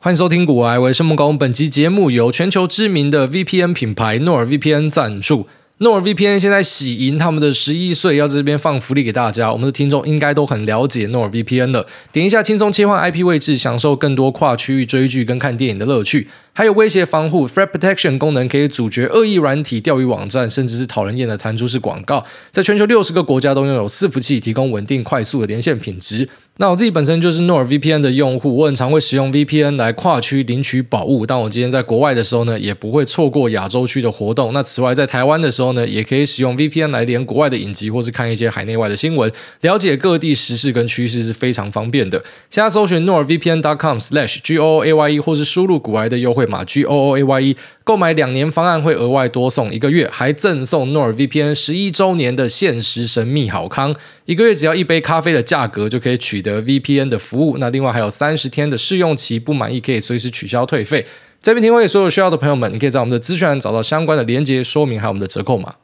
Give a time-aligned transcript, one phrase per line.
[0.00, 1.32] 欢迎收听《古癌，我是孟高。
[1.32, 5.48] 本期节目由全球知名的 VPN 品牌 NordVPN 赞助。
[5.80, 9.52] NordVPN 现在喜迎他们的十一岁，要在这边放福利给大家。
[9.52, 11.84] 我们的听众应该都很了解 NordVPN 了。
[12.12, 16.28] 点一下，轻松切换 IP 位置，享受更多跨区域追剧跟看电影的乐趣。
[16.52, 22.24] 还有威胁防护 （Threat Protection） 功能，可以阻绝恶意软体、钓鱼网站，甚至是讨人厌的弹出式广告。
[22.50, 26.28] 在全球六十个国家都拥有伺服器，提供稳定快速的连线品质。
[26.60, 31.24] 那我自己本身就是 NordVPN 的用户，我很常会使用 VPN 来跨区领取宝物。
[31.24, 34.52] 当我今天在国外的时候呢，也不会错过亚洲区的活动。
[34.52, 42.24] 那此外，在台湾的时候呢，也可以使用 VPN 来连国外的影集，或是看一些海内外的新闻，了解各地时事跟趋势是非常方便的。
[42.50, 47.54] 现在搜寻 NordVPN.com/slash G O O A Y E，或是输入股癌的优惠码 GOOAYE。
[47.88, 57.56] 购买两年方案会额外多送一个月，还赠送 NORVPN 十一周年的限时神秘好康，一个月只要一杯咖啡的价格就可以取得 VPN 的服务。
[57.56, 61.06] 那另外还有三十天的试用期，不满意可以随时取消退费。
[61.40, 65.76] 这边提供给所有需要的朋友们，你可以在我们的资讯栏找到相关的连接说明，还有我们的折扣码。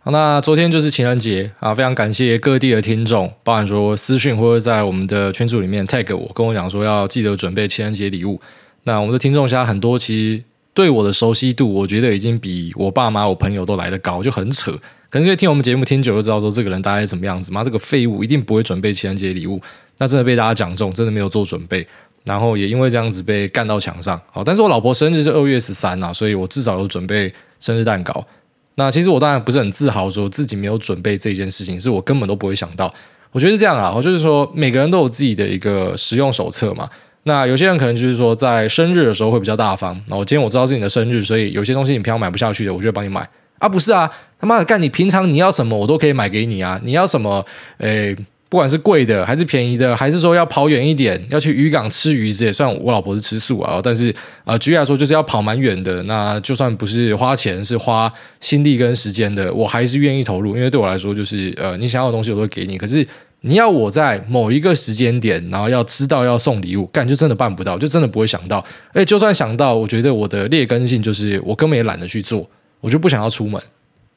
[0.00, 8.40] 好，那昨天就是情人节啊，非常感谢各地的听众，包含说私讯或者在我们的群组里面 tag 我，跟我讲说要记得准备情人节礼物。
[8.82, 10.42] 那我们的听众现在很多，其实。
[10.74, 14.72] 对我的熟悉度，我觉得已经比我爸妈、我朋友都来得高，就很扯。
[15.08, 17.62] 可能因为听我们节目听久了，就知道说这个人大概怎么样子嘛。
[17.62, 19.62] 这个废物一定不会准备情人节礼物，
[19.98, 21.86] 那真的被大家讲中，真的没有做准备，
[22.24, 24.20] 然后也因为这样子被干到墙上。
[24.32, 28.26] 好，但是我老婆生日是二月十三啊，所以我至少有准备生日蛋糕。
[28.74, 32.92] 那其实我当然不是很自豪，说自己没有准备这件事情，是我根本都不会想到。
[33.30, 36.90] 我觉得是这样啊，我就是说每个人都有自己的一个使用手册嘛。
[37.26, 39.98] 那有些人可能就是说，在生日的时候会比较大方。
[40.08, 43.26] 那我今天我知道是你的生日，所以有些东西你平常买不下去的，我就帮你买
[43.58, 43.66] 啊。
[43.66, 44.80] 不是啊，他妈的干！
[44.80, 46.78] 你平常你要什么，我都可以买给你啊。
[46.84, 47.42] 你要什么？
[47.78, 48.14] 诶，
[48.50, 52.52] 不管是贵的还是便宜的，还是说要跑远一点，要去渔港吃鱼之类。
[52.52, 56.02] 虽然我老婆是吃素啊，但是啊，举例来说就是要跑蛮远的。
[56.02, 62.76] 那就算不是花钱，是花心力跟时间的，我还是愿意投入，因为对我来说就是呃，你想要的东西我都会给你。
[62.76, 63.06] 可是。
[63.46, 68.64] 你要我在某一个时间点，然后要知道要送礼物，干就真的办不到，就真的不会想到。
[68.94, 72.48] 诶，就算想到，我觉得我的劣根性就是我根本也懒得去做，
[72.80, 73.60] 我就不想要出门，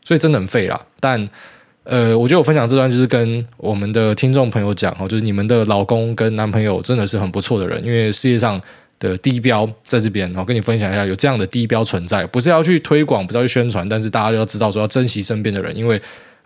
[0.05, 0.79] 所以真的很废啦。
[1.01, 1.21] 但
[1.83, 8.61] 呃，我觉得我分享这段就是跟我们的听众朋友讲哦，就是你们的老公跟男朋友真的是很不错的人，因为世界上
[8.97, 16.01] 的低标在这边，然后跟你分享一下有这样的低标存在，不是要去推广，不是要去宣传，但是大家要知道说要珍惜身边的人，因为，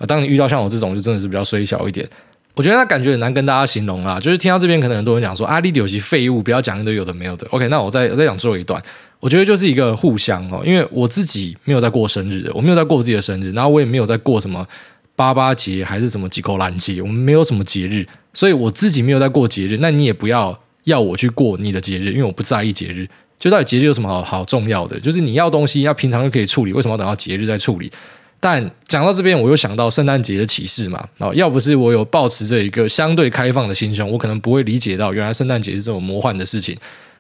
[0.07, 2.09] 当你遇到像我这种，就真的是比较衰小一点。
[2.55, 7.47] 我觉得他感觉很难跟大家形容啦，就是听到这边可能很多人讲说啊，你有些废物，不要讲一堆有的没有的。
[7.51, 8.81] OK，那我再我再讲最后一段，
[9.19, 14.67] 我觉得就是一个互相哦，因为我自己没有在过生日的，我没有在过自己的生日，然后我也没有在过什么
[15.15, 23.07] 八八节还是什么几口烂节，我们没有什么节日，所以我自己没有在过节日，那你也不要要我去过你的节日，因为我不在意节日。
[23.39, 24.99] 就到底节日有什么好好重要的？
[24.99, 27.91] 就是你要东西要平常就可以处理，为什么要等到节日再处理？
[28.41, 31.07] 但讲到这边，我又想到圣诞节的启示嘛。
[31.19, 36.75] 哦，要不是我有抱持着一个相对开放的心胸，我可能不会理解到原来圣诞节是这种魔幻的事情。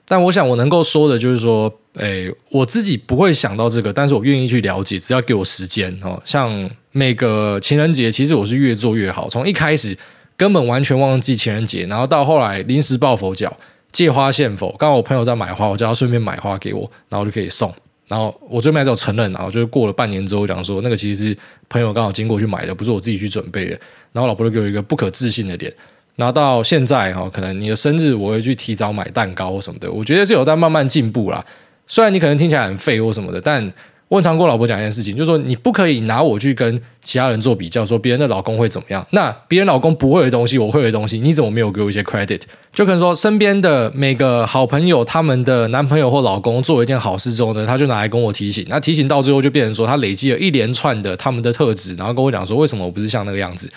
[0.07, 6.19] 但我想我能够说的就是说，诶，我自己不会想到这个，但是我愿意去了解，只要给我时间哦。
[6.25, 9.95] 像每个情人节，其实我是越做越好，从一开始
[10.35, 13.55] 根本完全忘记情人节，然后到后来临时抱佛脚，
[13.91, 14.75] 借花献佛。
[14.79, 17.71] 刚好我朋友在买花，我叫他顺便买花给我，然后就可以送。
[18.11, 21.37] 然后我最后还是有承认，然后就是过了半年之后讲说，那个其实是
[21.69, 23.79] 朋友刚好经过去买的，不是我自己去准备的。
[24.11, 25.73] 然后老婆就给我一个不可置信的脸。
[26.17, 31.43] 然后到现在哈，可能你的生日我会去提早买蛋糕或什么的，我觉得是有在慢慢进步啦。
[31.87, 33.71] 虽然你可能听起来很废或什么的，但。
[34.11, 39.07] 我常跟我老婆讲一件事情，就是说你不可以拿我去跟其他人做比较，说别人的老公会怎么样。
[39.11, 42.41] 那别人老公不会的东西，我会的东西，你怎么没有给我一些 credit？
[42.73, 48.65] 就可能说身边的每个好朋友，他们的男朋友或老公做一件好事之后呢，他就拿来跟我提醒。
[48.67, 53.71] 那提醒到最后就变成说，他累积了一连串的他们的特质，然后跟我讲说，为什么我不是像那个样子？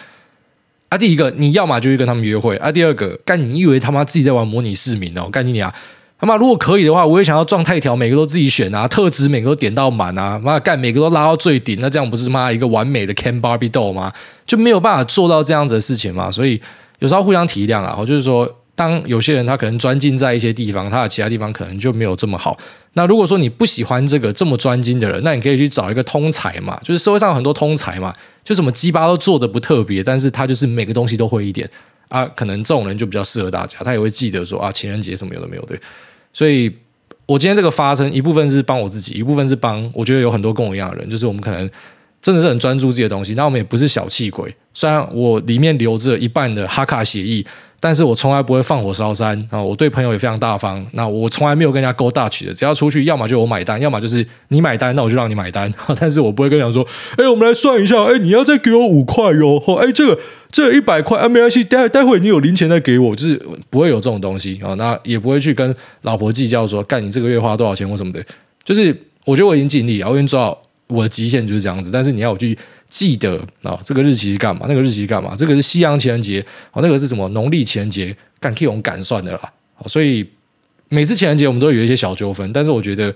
[0.88, 5.72] 啊，第一个你要么就去跟他们约会啊，第二个干你以为他妈自己在玩模拟市民哦，干你娘！
[6.16, 14.12] 他妈，如果可以的话，我也想要状态条，每个都自己选啊，特质每个都点到满啊，妈干每个都拉到最顶，那这样不是妈一个完美的 Ken Barbie doll 吗？
[14.46, 16.30] 就没有办法做到这样子的事情嘛。
[16.30, 16.60] 所以
[17.00, 22.56] 有时候互相体谅啊，就是说，当有些人他可能专精在一些地方，他的其他地方可能就没有这么好。
[22.94, 28.14] 那如果说你不喜欢这个这么专精的人，那你可以去找一个通才嘛，就是社会上有很多通才嘛，
[28.44, 31.68] 就什么鸡巴都做的不特别，但是他就是每个东西都会一点。
[32.14, 35.76] 啊，可能这种人就比较适合大家，他也会记得说啊，情人节什么有的没有，对。
[36.32, 36.72] 所以，
[37.26, 41.68] 我今天这个发生，一部分是帮我自己，一部分是帮我觉得有很多跟我一样的人，就是我们可能
[42.24, 43.34] 真的是很专注自己的东西。
[43.34, 47.44] 那我们也不是小气鬼，虽然我里面留着一半的哈卡协议。
[47.80, 49.62] 但是我从来不会放火烧山啊！
[49.62, 50.82] 我对朋友也非常大方。
[50.92, 55.70] 那我从来没有跟人家 go Dutch 的，只要出去，要么就我买单，要么就是你买单，那我就让你买单。
[56.00, 56.82] 但是我不会跟人家说，
[57.18, 60.18] 哎，我们来算一下，哎，你要再给我五块哟，哎，这个
[60.50, 63.38] 这一百块啊，没关系，待待会你有零钱再给我，就是
[63.68, 64.72] 不会有这种东西啊。
[64.78, 68.24] 那也不会去跟老婆计较说，干你这个月花多少钱或什么的。
[68.64, 71.90] 就是我觉得我已经尽力了，我已经做到我的极限就是这样子。
[71.90, 72.56] 但是你要我去。
[72.86, 74.66] 记得啊，这个日期是干嘛？
[74.68, 75.34] 那个日期是干嘛？
[75.36, 78.16] 这个是西洋情人节哦，那个是什么农历情人节？
[78.38, 79.52] 干可以用赶算的啦。
[79.86, 80.24] 所以
[80.90, 83.12] 每次情人节我们都有一些小纠纷，但是我觉得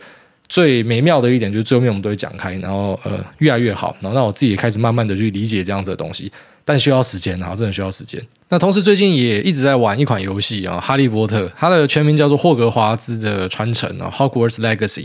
[0.48, 3.94] 最美妙的一点就是最后面我们都会讲开，然后呃越来越好。
[4.00, 6.32] 然后让我自己也开始慢慢的去理解这样子的东西，
[6.64, 8.20] 但需要时间啊，真的需要时间。
[8.48, 15.04] 那同时最近也一直在玩一款游戏啊，《哈利波特》，它的全名叫做《霍格华兹的传承》啊，《Hogwarts Legacy》。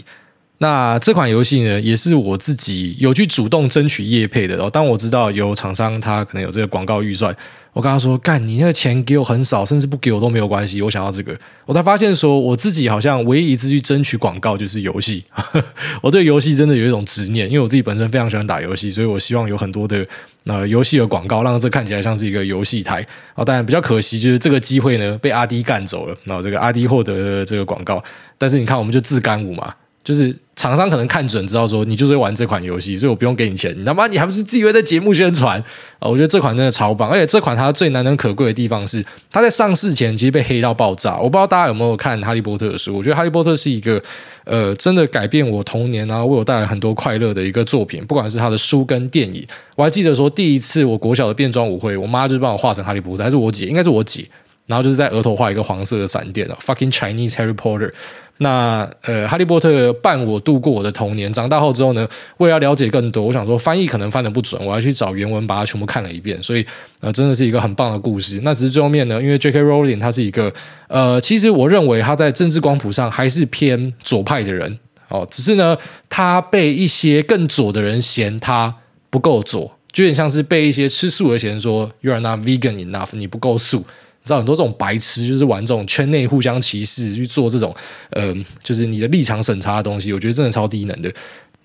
[0.63, 4.56] 那这款游戏呢，也是我自己有去主动争取业配的。
[4.56, 7.36] 然后当我知道有厂商他可能有这个广告预算，
[7.74, 10.81] 我跟他说：“干，你那个钱给我很少，甚至不给我都没有关系。
[10.81, 11.38] 我想要这个。”
[11.68, 15.25] 我才发现说，我自己好像唯一一次去争取广告就是游戏。
[16.01, 20.07] 我对游戏真的有一种执念，因为我自己本身非常喜欢打游戏，所以我希望有很多的
[20.45, 23.06] 呃游戏的广告，让这看起来像是一个游戏台。
[23.33, 26.15] 啊，当然比较可惜就是这个机会呢被阿迪干走了。
[26.24, 28.01] 然后这个阿迪获得了这个广告，
[28.38, 29.75] 但是你看，我们就自干五嘛。
[30.04, 33.74] 就是厂商可能看准知道说你就是玩这款游戏，所以我不用给你钱。
[33.78, 35.60] 你他妈你还不是自以为在节目宣传
[36.00, 36.08] 啊？
[36.08, 41.18] 我觉得这款真的超棒，而且这款它最难能可贵的地方是，它在上市前其实被黑到爆炸。
[41.18, 42.96] 我不知道大家有没有看《哈利波特》的书？
[42.96, 44.02] 我觉得《哈利波特》是一个
[44.46, 48.06] 呃，真的改变我童年，然后为我带来很多快乐的一个作品。
[48.06, 49.44] 不管是他的书跟电影，
[49.76, 54.26] 我还记得说第一次我国小的变装舞会，我妈就是帮我画成哈利波特，还是我姐，应该是我姐，
[54.68, 57.92] 然后就是在额头画一个黄色的闪电啊，fucking Chinese Harry Potter。
[58.38, 61.32] 那呃，哈利波特伴我度过我的童年。
[61.32, 62.08] 长大后之后呢，
[62.38, 66.42] 为了了解更多，我想说翻译可能翻得不准，我要去找原文把它全部看了一遍。
[66.42, 66.66] 所以
[67.02, 68.42] 呃，真的是一个很棒的故事。
[68.44, 69.62] 那只是最后面呢，因为 J.K.
[69.62, 70.52] Rowling 他是一个
[70.88, 75.26] 呃，其实我认为他在政治光谱上还是偏左派的人哦。
[75.30, 75.78] 只是呢，
[76.10, 78.76] 他被一些更左的人嫌他
[79.10, 83.86] 不够左，就有点像是被一些吃素的嫌说 You are not vegan enough，你不够素。
[84.24, 87.75] 你知道很多这种白痴就是玩这种圈内互相歧视，去做这种
[88.12, 88.34] 呃，
[88.64, 91.14] 就是你的立场审查的东西，我觉得真的超低能的。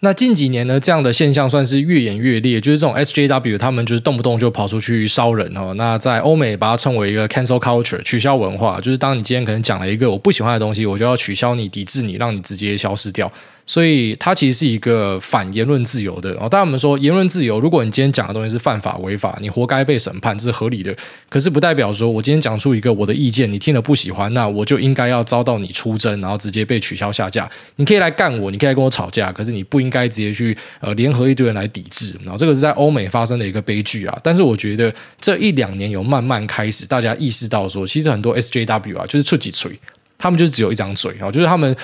[0.00, 5.74] 那近几年呢，这样的现象算是越演越烈，就是这种 SJW 他们就是动不动就跑出去烧人哦。
[5.74, 13.30] 那在欧美把它称为一个 cancel culture 取消文化，就是当你今天可能讲了一个我不喜欢的东西，我就要取消你、抵制你，让你直接消失掉。
[13.68, 16.48] 所以它其实是一个反言论自由的哦。
[16.48, 20.96] 当然我们说言论自由，如果你今天讲的东西是犯法违法，你活该被审判，这是合理的。
[21.28, 27.46] 可是不代表说我今天讲出一个我的意见，你听了不喜欢，那我就应该要遭到你出征，然后直接被取消下架。
[27.76, 32.16] 你可以来干我，你可以来跟我吵架，可是你不应该直接去呃联合一堆人来抵制。
[32.24, 34.18] 然后这个是在欧美发生的一个悲剧啊。
[34.24, 39.78] 但是我觉得这一两年有慢慢开始，大家意识到说，其实很多 SJW 啊，就是出几锤，
[40.16, 41.76] 他们就只有一张嘴啊，就是他们。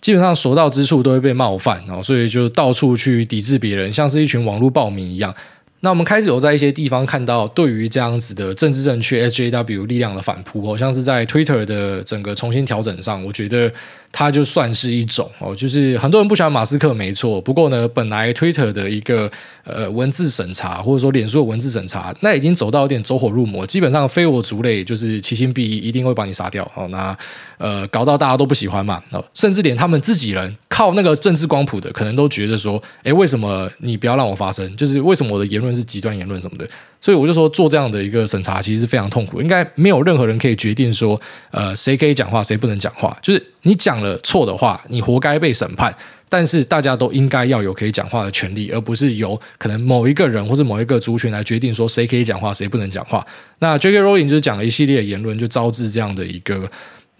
[0.00, 5.34] 基本上所到之处都会被冒犯，然后所以就到处去抵制别人，像是一群网络暴民一样。
[5.80, 13.72] 那我们开始有在一些地方看到对于这样子的政治正确 SJW 力量的反扑，好像是在 Twitter 的整个重新调整上，我觉得。
[14.12, 17.40] 它就算是一种哦，就是很多人不喜欢马斯克，没错。
[17.40, 19.30] 不过呢，本来 Twitter 的一个
[19.64, 26.88] 呃文字审查，或者说脸书的文字审查，那已经走到有点走火入魔，基本上非我族类，就是其心必异，一定会把你杀掉哦。
[26.88, 27.16] 那
[27.58, 34.76] 呃，搞到大家都不喜欢嘛，哦，甚至连他们自己人靠那个政治光谱的，可能都觉得说，诶，为什么你不要让我发声？
[34.76, 36.68] 就是为什么我的言论是极端言论什么的？
[37.00, 43.16] 所以我就说，做这样的一个审查其实是非常痛苦，应该没有任何人可以决定说，呃，谁可以讲话，谁不能讲话。
[43.22, 45.94] 就是你讲了错的话，你活该被审判。
[46.28, 53.26] 但是大家都应该要有可以讲话的权利，而不是由可能某一个人或者某一个族群来决定说谁可以讲话，谁不能讲话。
[53.58, 53.98] 那 J.K.
[54.00, 56.70] Rowling 就是讲了一系列言论，就招致这样的一个。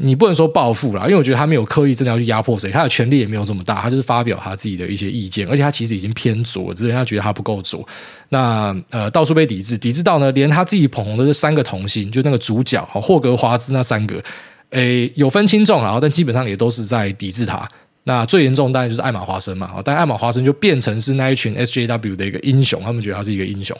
[0.02, 7.86] 你不能说报复啦，因为我觉得他没有刻意真的要去压迫谁，他的权力也没有这么大，他就是发表他自己的一些意见，而且他其实已经偏左，只是人家觉得他不够左。
[8.30, 14.22] 那呃，到处被抵制，抵制到呢，连他自己捧红的这三个童星，就那个主角霍格华兹那三个，
[14.70, 17.68] 诶，有分轻重，然后但基本上也都是在抵制他。
[18.04, 23.76] 那最严重当然就是艾玛华森嘛，但艾玛华森就变成是那一群 SJW 的一个英雄，他们觉得他是一个英雄。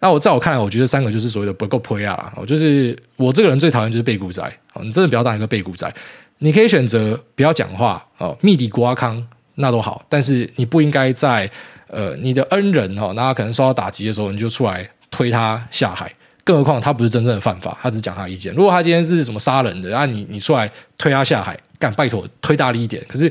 [0.00, 4.42] 那我在我看来，我觉得三个就是所谓的不够 play 啊，我就是我这个人最讨厌就是背骨仔，
[4.82, 5.92] 你真的不要当一个背骨仔，
[6.38, 9.22] 你可以选择不要讲话哦，密底瓜康
[9.56, 11.48] 那都好，但是你不应该在
[11.88, 16.10] 呃你的恩人哦，那他可能受到打击的时候，你就出来推他下海，
[16.44, 18.54] 更何况他不是真正的犯法，他只是讲他意见。
[18.54, 23.30] 如果他今天是什么杀人的，那你你出来推他下海，干拜托推大力一点，可是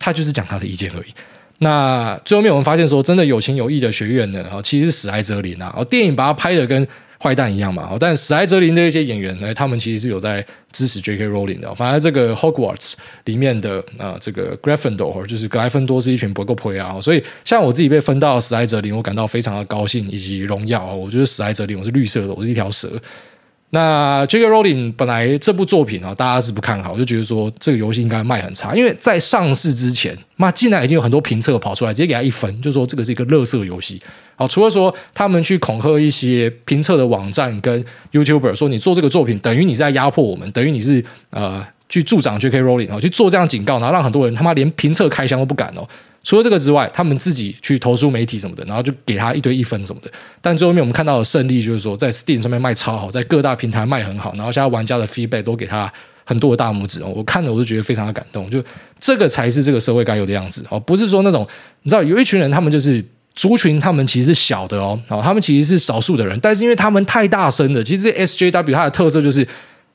[0.00, 1.14] 他就是讲他的意见而已。
[1.58, 6.86] 那最后面我们发现说，真的有情有义的学院呢，哦，其实是史莱哲林啊，哦，电影把它拍的跟
[7.20, 11.26] 坏蛋一样嘛，但史莱哲林的一些演员呢，他们其实是有在支持 J.K.
[11.26, 11.74] Rowling 的。
[11.74, 12.92] 反而这个 Hogwarts
[13.24, 20.94] 里面的呃，这个 Gryffindor 就是格莱芬多是一群不够配啊，所以像我自己被分到史莱哲林，我感到非常的高兴以及荣耀。
[20.94, 22.88] 我觉得史莱哲林我是绿色的，我是一条蛇。
[23.70, 24.46] 那 J.K.
[24.46, 34.00] Rowling 本来这部作品啊，大家是不看好，就觉得说这个游戏应该卖很差，因为在上市之前，那竟然已经有很多评测跑出来，直接给他一分，就说这个是一个垃圾游戏。
[34.36, 42.62] 好，除了说他们去恐吓一些评测的网站跟 YouTuber，说你做这个作品等于你在压迫我们，等于你是呃去助长 J.K.
[42.62, 45.86] Rowling 啊，去做这样警告，然后让很多人他妈连评测开箱都不敢哦。
[46.22, 50.10] 除了这个之外，他们自己去投诉媒体什么的，然后就给他一堆一分什么的。
[50.40, 55.90] 但最后面我们看到的胜利就是说，在 Steam 上面卖超好，在各大平台卖很好，然后现在玩家的 feedback 都给他
[56.24, 57.12] 很多的大拇指哦。
[57.14, 58.62] 我看了我就觉得非常的感动，就
[59.00, 61.46] 这个才是这个社会该有的样子哦，不是说那种
[61.82, 63.02] 你知道有一群人，他们就是
[63.34, 69.46] 族群，他们其实是小的哦，他们其实是少数的人，但是因为他们太大声了，其实 SJW 它的特色就是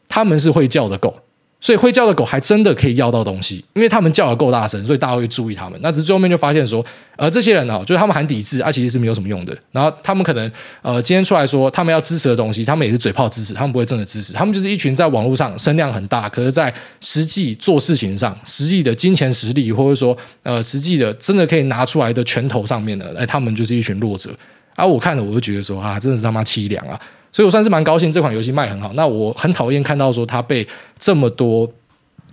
[0.08, 1.20] 他们是会叫的狗。
[1.64, 5.80] 所以会叫的狗还真的可以要到东西，因为他们叫的够大声，所以大家会注意他们。
[5.82, 9.58] 那只是最后面就发现说，呃，这些人呢、就是他们喊抵制啊，其实是没有什么用的。
[9.72, 10.52] 然后他们可能
[10.82, 14.34] 呃，今天出来说他们要支持的东西，他们也是嘴炮支持，他们不会真的支持。
[14.34, 24.30] 他们就是一群在网络上声量很大，可是，在实际做事情上，实际的金钱实力，或者说呃，实际的真的可以拿出来的拳头上面的，哎，他们就是一群弱者。
[24.76, 27.00] 而、啊、我看了，我就觉得说啊，真的是他妈凄凉啊！
[27.34, 28.94] 所以我算是蛮高兴这款游戏卖很好。
[28.94, 30.66] 那我很讨厌看到说它被
[30.98, 31.70] 这么多。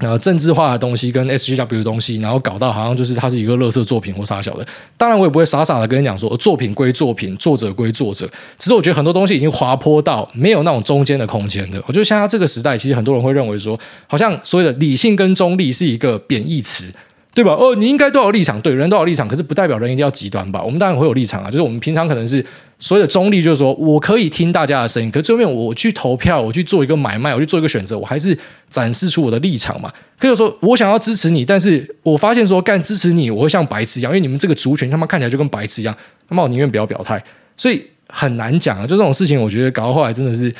[0.03, 4.67] 呃，政治化的东西跟 S G W 的东西，然后搞到好像就是它是一个垃圾作品或啥小的。
[4.97, 8.27] 当然，我也不会傻傻的跟你讲说，作品归作品，作者归作者。
[8.59, 11.79] 只是我觉得很多东西已经滑坡到没有那种中间的空间的。
[11.87, 16.91] 我觉得现在这个时代，其实很多人会认为说，好像所谓的理性跟中立是一个贬义词。
[17.33, 17.53] 对吧？
[17.53, 20.61] 哦，你应该都有立场，对，人都有立场，可是不代表人一定要极端吧？
[20.65, 22.45] 我们当然会有立场啊，就是我们平常可能是
[22.81, 28.37] 所谓的中立，就是说我可以听大家的声音，可是最后面我去投票，我去做一个买卖，我去做一个选择，我还是
[28.69, 29.93] 展示出我的立场嘛。
[30.19, 35.97] 可以说我想要支持你，但是我发现说干支持你，我会像白痴一样，因为你们这个族群他妈看起来就跟白痴一样，
[36.31, 37.23] 那么我宁愿不要表态，
[37.57, 38.83] 所以很难讲啊。
[38.83, 40.53] 就这种事情，我觉得搞到后来真的是。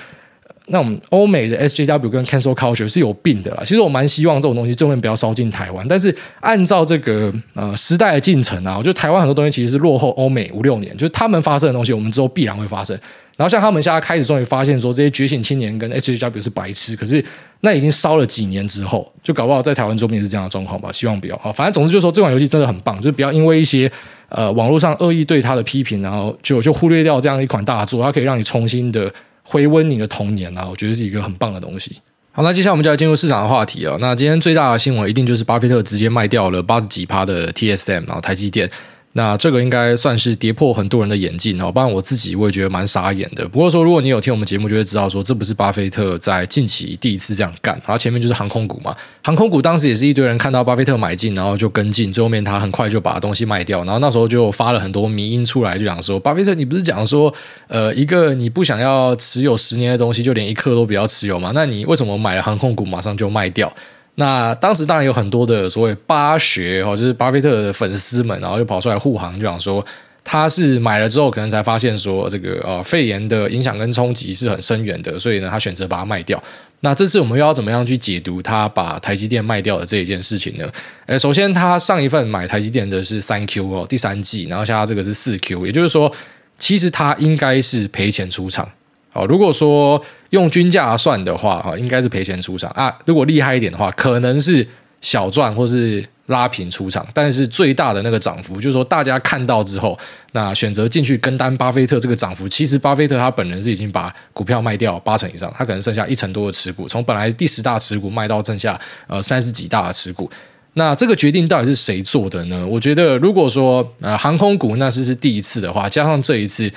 [0.73, 3.63] 那我们欧美的 SJW 跟 Cancel Culture 是有病的啦。
[3.65, 5.85] 其实我蛮希望这种东西最后不要烧进台湾。
[5.89, 10.97] 但是按照这个呃时代的进程啊，我觉得台湾很多东西其实是落后欧美五六年。
[10.97, 12.97] 就是他们发生的东西，我们之后必然会发生。
[13.37, 16.95] 然后像他们现在开始终于发现说，这些觉醒青年跟 SJW 是白痴。
[16.95, 17.25] 可是
[17.61, 20.93] 那已经烧了几年之后，就搞不好在台湾周边是这样的状况吧。
[20.93, 23.91] 希望不要啊，反正总之就是说，这款游戏真的很棒，就是不要因为一些
[24.29, 29.13] 呃网络上恶意对它的批评，然后就就忽略掉这样一款大作，它可以让你重新的。
[29.51, 31.97] 回温你的童年啊，我觉得是一个很棒的东西。
[32.31, 33.97] 好，那接下来我们就来进入市场的话题啊。
[34.01, 38.71] 那今天最大的新闻一定就是巴菲特直接卖掉了八十几趴的 TSM，然后台积电。
[39.13, 43.45] 那这个应该算是跌破很多人的眼镜哦，不然我自己，我也觉得蛮傻眼的。
[43.49, 47.75] 不过说，如果你有听我们节目，就会知道说，这不是巴菲特在近期第一次这样干。
[47.85, 53.83] 然后前面就是航空股嘛，航空股当时也是一堆人看到巴菲特买进，然后就跟进，最后面他很快就把东西卖掉。
[53.83, 57.35] 然后那时候就发了很多迷因出来，就讲说，巴菲特你不是讲说，
[57.67, 61.51] 呃，一个你不想要持有十年的东西，就连一刻都不要持有吗？
[61.53, 63.75] 那你为什么买了航空股马上就卖掉？
[64.17, 69.85] 那当时当然有很多的所谓巴学哦，就是巴菲特的粉丝们，然后就跑出来护航，就想说
[70.23, 76.43] 他是买了之后，可能才发现说这个呃肺炎的影响跟冲击是很深远的，所以呢，他选择把它卖掉。
[76.81, 80.67] 那这次我们又要怎么样去解读他把台积电卖掉的这一件事情呢？
[81.07, 86.11] 呃，首先他上一份买台积电的是三 Q 哦，第三季，然后现在这个是四 Q，也就是说，
[86.59, 88.69] 其实他应该是赔钱出场。
[89.13, 90.01] 好，如果说
[90.31, 92.97] 用均价算的话，哈，应该是赔钱出场啊。
[93.05, 94.65] 如果厉害一点的话，可能是
[95.01, 97.05] 小赚或是拉平出场。
[97.13, 99.99] 但是最大的那个涨幅，就是说大家看到之后，
[100.31, 110.31] 那选择进去跟单巴菲特这个涨幅，其实巴菲特他本人是已经把股票卖掉八成以上，他可能剩下一成多的持股，从本来第十大持股卖到剩下呃三十几大的持股。
[110.75, 112.65] 那这个决定到底是谁做的呢？
[112.65, 116.71] 我觉得，如果说呃航空股那是是第一次的话，加上这一次。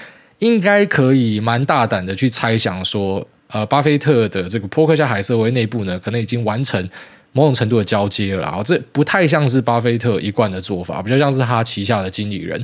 [0.43, 6.85] 应该可以蛮大胆的去猜想说，呃，巴菲特的这个波克夏海瑟威内部呢，可能已经完成
[7.31, 8.61] 某种程度的交接了啊。
[8.61, 12.61] 这不太像是巴菲特一贯的做法，比较像是他旗下的经理人。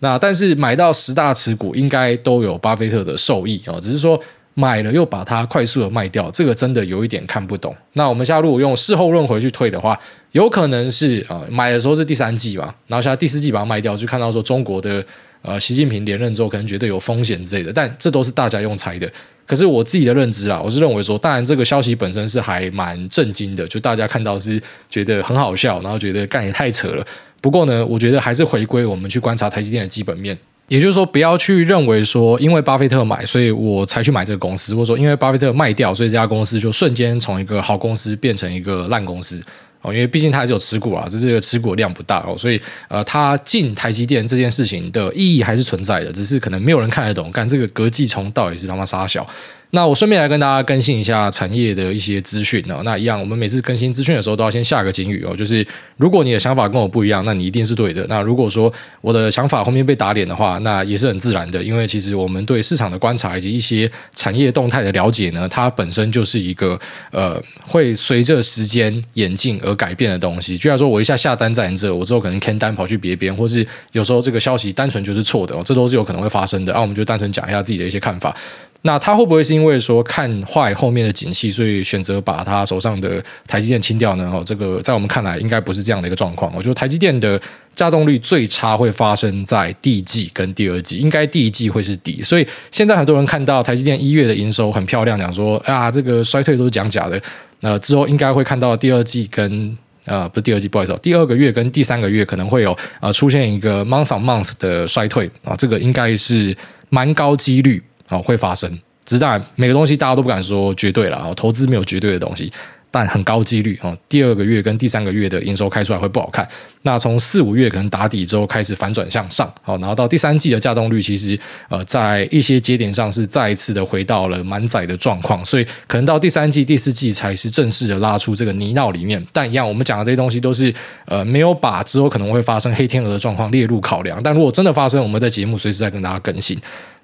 [0.00, 3.78] 那但是买到十大持股，应该都有巴菲特的受益啊。
[3.80, 4.20] 只是说
[4.54, 7.72] 买了又把它快速的卖掉，这个真的有一点看不懂。
[7.92, 9.96] 那我们现在如果用事后论回去推的话，
[10.32, 15.04] 有可能是啊，买的时候是第三季嘛，然后现在第四季把它卖掉，就看到说中国的。
[15.42, 19.10] 呃，习近平连任之后，可能觉得有风险之类的，但这都是大家用猜的。
[19.46, 27.04] 可是我自己的认知啊，我是认为说，当然这个消息本身是还蛮震惊的，就大家看到是觉得很好笑，然后觉得干也太扯了。
[27.40, 30.38] 不过呢，我觉得还是回归我们去观察台积电的基本面。
[30.68, 39.42] 也就是说，不要去认为说，因为巴菲特买，所以我才去买这个公司，或者说因为巴菲特卖掉，所以这家公司就瞬间从一个好公司变成一个烂公司
[39.82, 39.92] 哦。
[39.92, 49.26] 因为毕竟他还是有持股啊，只是这个持股量不大哦，所以呃，他进台积电这件事情的意义还是存在的，只是可能没有人看得懂，干这个隔季虫到底是他妈杀小。
[49.72, 52.82] 那我顺便来跟大家更新一下产业的一些资讯哦。
[52.84, 55.64] 那一样，我们每次更新资讯的时候都要先下个警语哦，就是
[55.96, 58.04] 如果你的想法跟我不一样，那你一定是对的。
[58.08, 66.78] 那如果说我的想法后面被打脸的话，那也是很自然的，因为其实我们对市场的观察以及一些产业动态的了解呢，它本身就是一个
[67.12, 70.58] 呃会随着时间演进而改变的东西。
[70.58, 76.74] 就像说我一下下单在你这，我之后可能 can 单跑去别边，或是有时候这个消息单纯就是错的哦，这都是有可能会发生的。
[76.74, 78.34] 啊，我们就单纯讲一下自己的一些看法。
[78.82, 84.30] 那他会不会是因为说看坏后面的景气，所以选择把他手上的台积电清掉呢？
[84.32, 86.50] 哦，这个在我们看来应该不是这样的一个状况。
[86.56, 87.38] 我觉得台积电的
[87.76, 92.22] 稼动率最差会发生在第一季跟第二季，应该第一季会是底。
[92.22, 97.20] 所以现在很多人看到台积电一月的营收很漂亮，讲说啊，这个衰退都是讲假的。
[97.60, 106.56] 那之后应该会看到第二季跟呃不是第二季，不好意思，第二个月跟第三个月可能会有呃出现一个 month on month 的衰退啊，这个应该是
[106.88, 107.82] 蛮高几率。
[108.10, 108.70] 哦，会发生，
[109.04, 112.52] 只是当然每个东西大家都不敢说绝对了啊，投资没有绝对的东西。
[112.92, 116.44] 但很高几率哦，第二个月跟第三个月的营收开出来会不好看。
[116.82, 121.38] 那从四五月可能打底之后开始反转向上，好，然后到第三季的稼动率其实
[121.68, 129.24] 呃在一些节点上是再一次的回到了满载的状况，所以可能到第三季、第四季才是正式的拉出这个泥淖里面。
[129.32, 130.74] 但一样，我们讲的这些东西都是
[131.04, 134.20] 呃没有把之后可能会发生黑天鹅的状况列入考量。
[134.20, 136.58] 但如果真的发生，我们的节目随时在跟大家更新。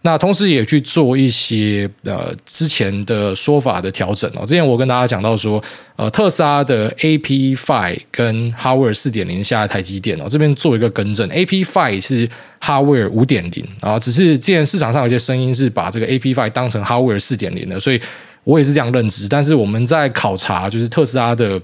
[0.06, 4.46] 那同时也去做一些呃之前的说法的调整哦。
[4.46, 5.60] 之前我跟大家讲到说，
[5.96, 12.28] 呃，特斯拉的 AP5 跟 Hardware 四点零下台积电哦，这边做一个更正，AP5 是
[12.60, 18.00] Hardware 五点零啊，只是之前市场上有些声音是把这个 AP5 当成 Hardware 四点零的，所以
[18.44, 19.28] 我也是这样认知。
[19.28, 21.60] 但是我们在考察就是特斯拉的。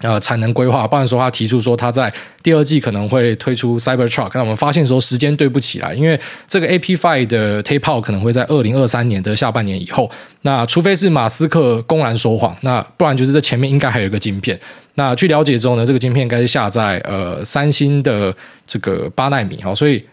[0.00, 2.12] 呃，产能规划，不然说他提出说他在
[2.42, 10.10] 第二季可能会推出 Cybertruck，那我们发现说时间对不起来，因为这个 AP5 的 tape out 可能会在二零二三年的下半年以后，
[10.42, 14.58] 那除非是马斯克公然说谎，那不然就是这前面应该还有一个晶片。
[14.94, 18.34] 那据了解之后呢，这个晶片应该是下在呃三星的
[18.66, 20.04] 这个八奈米哦，所以。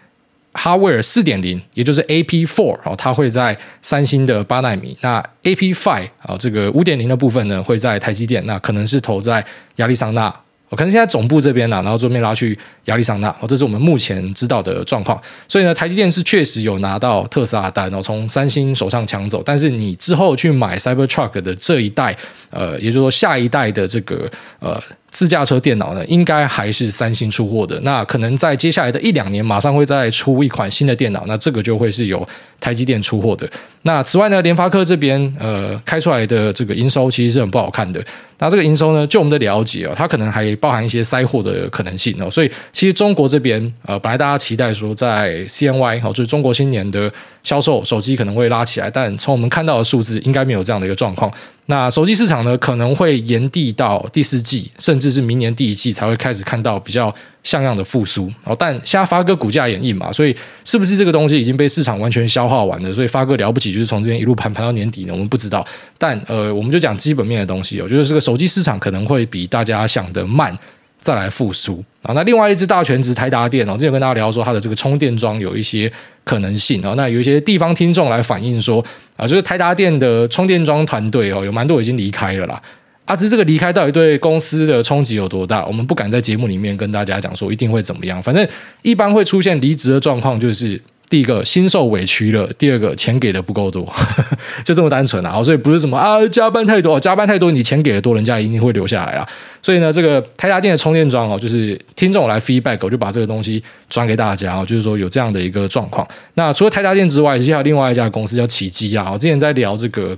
[0.56, 4.98] Hardware 四点零，也就是 AP Four，哦，它会在三星的八奈米。
[5.02, 10.34] 那 AP Five 啊，这个五点零的部分呢，会在台积电，那可能是投在亚利桑那。
[10.72, 15.22] 可能现在总部这边呢，然后这边拉去亚利桑那，哦，这是我们目前知道的状况。
[15.48, 19.44] 所以呢，台积电是确实有拿到特斯拉单哦，从三星手上抢走。
[19.46, 22.16] 但是你之后去买 Cybertruck 的这一代，
[22.50, 24.82] 呃，也就是说下一代的这个呃。
[25.12, 27.80] 自驾车电脑呢，应该还是三星出货的。
[27.82, 32.28] 那可能在接下来的一两年，马上会再出一款新的电脑，那这个就会是由
[32.60, 33.50] 台积电出货的。
[33.84, 38.04] 那此外呢，联发科这边呃开出来的这个营收其实是很不好看的。
[38.40, 42.30] 那这个营收呢，就我们的了解哦，它可能还包含一些塞货的可能性哦。
[42.30, 47.10] 所以其实中国这边呃，本来大家期待说在 CNY 哦，就是中国新年的
[47.44, 51.32] 销售手机可能会拉起来，但从我们看到的数字，应该没有这样的一个状况。
[51.68, 58.32] 那手机市场呢，可能会延递到第四季，甚至是明年第一季才会开始看到比较像样的复苏。
[58.44, 62.94] 哦，但现在发哥股价也硬嘛，所以是不是这个东西已经被市场完全消化完了？
[62.94, 65.14] 所以发哥了不起，就是从这边一路盘盘到年底呢？
[65.14, 65.66] 我们不知道。
[65.98, 70.56] 但呃，我们就讲基本面的东西，我觉得这个手机市场可能会比大家想的慢。
[71.06, 72.16] 再来复苏啊！
[72.16, 75.92] 那另外一支大全值台达电哦，之前跟大家聊说它的这个充电桩有一些
[76.24, 76.96] 可能性啊。
[76.98, 78.84] 那有一些地方听众来反映说
[79.16, 82.60] 啊，就是台达电的充电桩团队哦，有蛮多已经离开了啦。
[83.06, 88.20] 啊，只是这个离开到底对公司的冲击有多大，我们不敢在节目里面跟大家讲说一定会怎么样。
[88.24, 88.48] 反正
[88.82, 90.82] 一般会出现离职的状况就是。
[91.08, 93.88] 第一个心受委屈了，第二个钱给的不够多，
[94.66, 95.42] 就这么单纯啊！
[95.44, 99.28] 所以不是什么啊加班太多，加班太多，你钱给的多，人家一定会留下来啊。
[99.62, 106.08] 所以呢，这个台达电的充电桩哦，就是听众来 feedback，我就把这个东西转给大家哦，就是说有这样的一个状况。
[106.34, 109.12] 那除了台达电之外，其实还有另外一家公司叫启碁啊。
[109.14, 110.18] 我之前在聊这个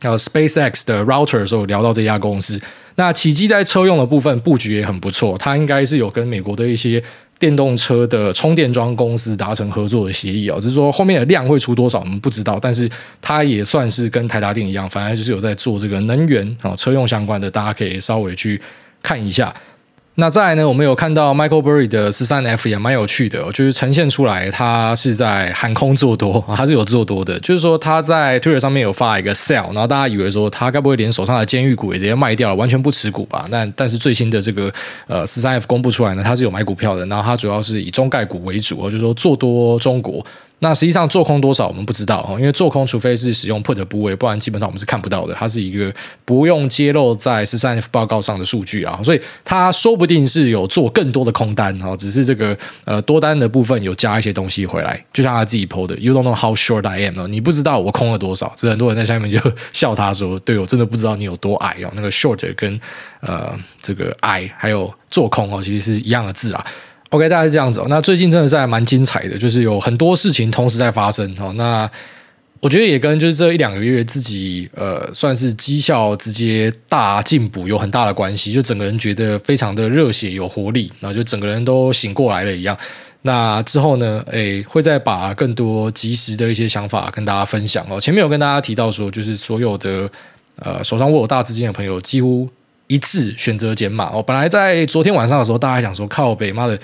[0.00, 2.58] 呃 SpaceX 的 router 的时候，聊到这家公司。
[2.96, 7.02] 那启碁在车用的部分布局也很不错，它应该是有跟美国的一些。
[7.38, 12.88] 电动车的充电桩公司达成合作的协议哦，只是说后面的量会出多少我们不知道，但是
[13.20, 18.60] 它也算是跟台达电一样，反正就是有在做这个能源啊车用相关的，大家可以稍微去
[19.02, 19.52] 看一下。
[20.16, 33.48] 那再来呢，我们有看到 Michael Burry 的十三 F 也蛮有趣的，就是呈现出来他是在喊空做多，他是有做多的，就是说他在 Twitter 上面有发一个 sell，然后大家以为说他该不会连手上的监狱股也直接卖掉了，完全不持股吧？
[33.50, 34.72] 但但是最新的这个
[35.08, 40.24] 呃十三 F 公布出来呢，他是有买股票的，然后他主要是以中概股为主，就是说做多中国。
[40.64, 45.34] 那实际上做空多少我们不知道哦，因为做空除非是使用 put 的部位，不然基本上我们是看不到的。
[45.34, 45.92] 它是一个
[46.24, 59.38] 不用揭露在十三 F 报告上的数据啊，所以它说不定是有做更多的空单哦，只是这个呃多单的部分有加一些东西回来，就像他自己 po 的，You don't know how short I am，你不知道我空了多少，这很多人在下面就
[59.70, 62.80] 笑他说，对，我真的不知道你有多矮哦，那个 short 跟
[63.20, 66.64] 呃这个矮还有做空哦，其实是一样的字啊。
[67.14, 67.86] OK，大概是这样子哦。
[67.88, 71.52] 那最近真的是还蛮精彩的，就是有很多事情同时在发生哦。
[71.56, 71.88] 那
[72.58, 82.76] 我觉得也跟就是这一两个月自己呃算是绩效直接大进步有很大的关系，就整个人觉得非常的热血有活力，然后就整个人都醒过来了一样。
[83.22, 88.00] 那之后呢，诶，会再把更多即时的一些想法跟大家分享哦。
[88.00, 90.10] 前面有跟大家提到说，就是所有的
[90.56, 92.48] 呃手上握有大资金的朋友几乎
[92.86, 94.22] 一致选择减码哦。
[94.22, 96.78] 本来在昨天晚上的时候，大家想说靠北妈的。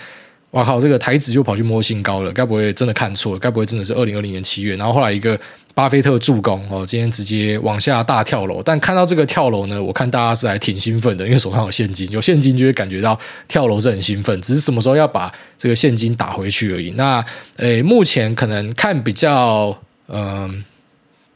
[0.53, 0.81] 哇靠！
[0.81, 3.39] 这个台指就跑去摸新高了，该不会真的看错了？
[3.39, 4.75] 该不会真的是二零二零年七月？
[4.75, 5.39] 然后后来一个
[5.75, 8.61] 巴菲特助攻哦，今天直接往下大跳楼。
[8.61, 14.43] 但看到这个跳楼呢，我看大家是还挺兴奋的，因为手上有现金，有现金就会感觉到跳楼是很兴奋。
[14.43, 16.91] 只是什么时候要把这个现金打回去而已。
[16.97, 17.25] 那
[17.59, 20.65] 诶，目前可能看比较嗯。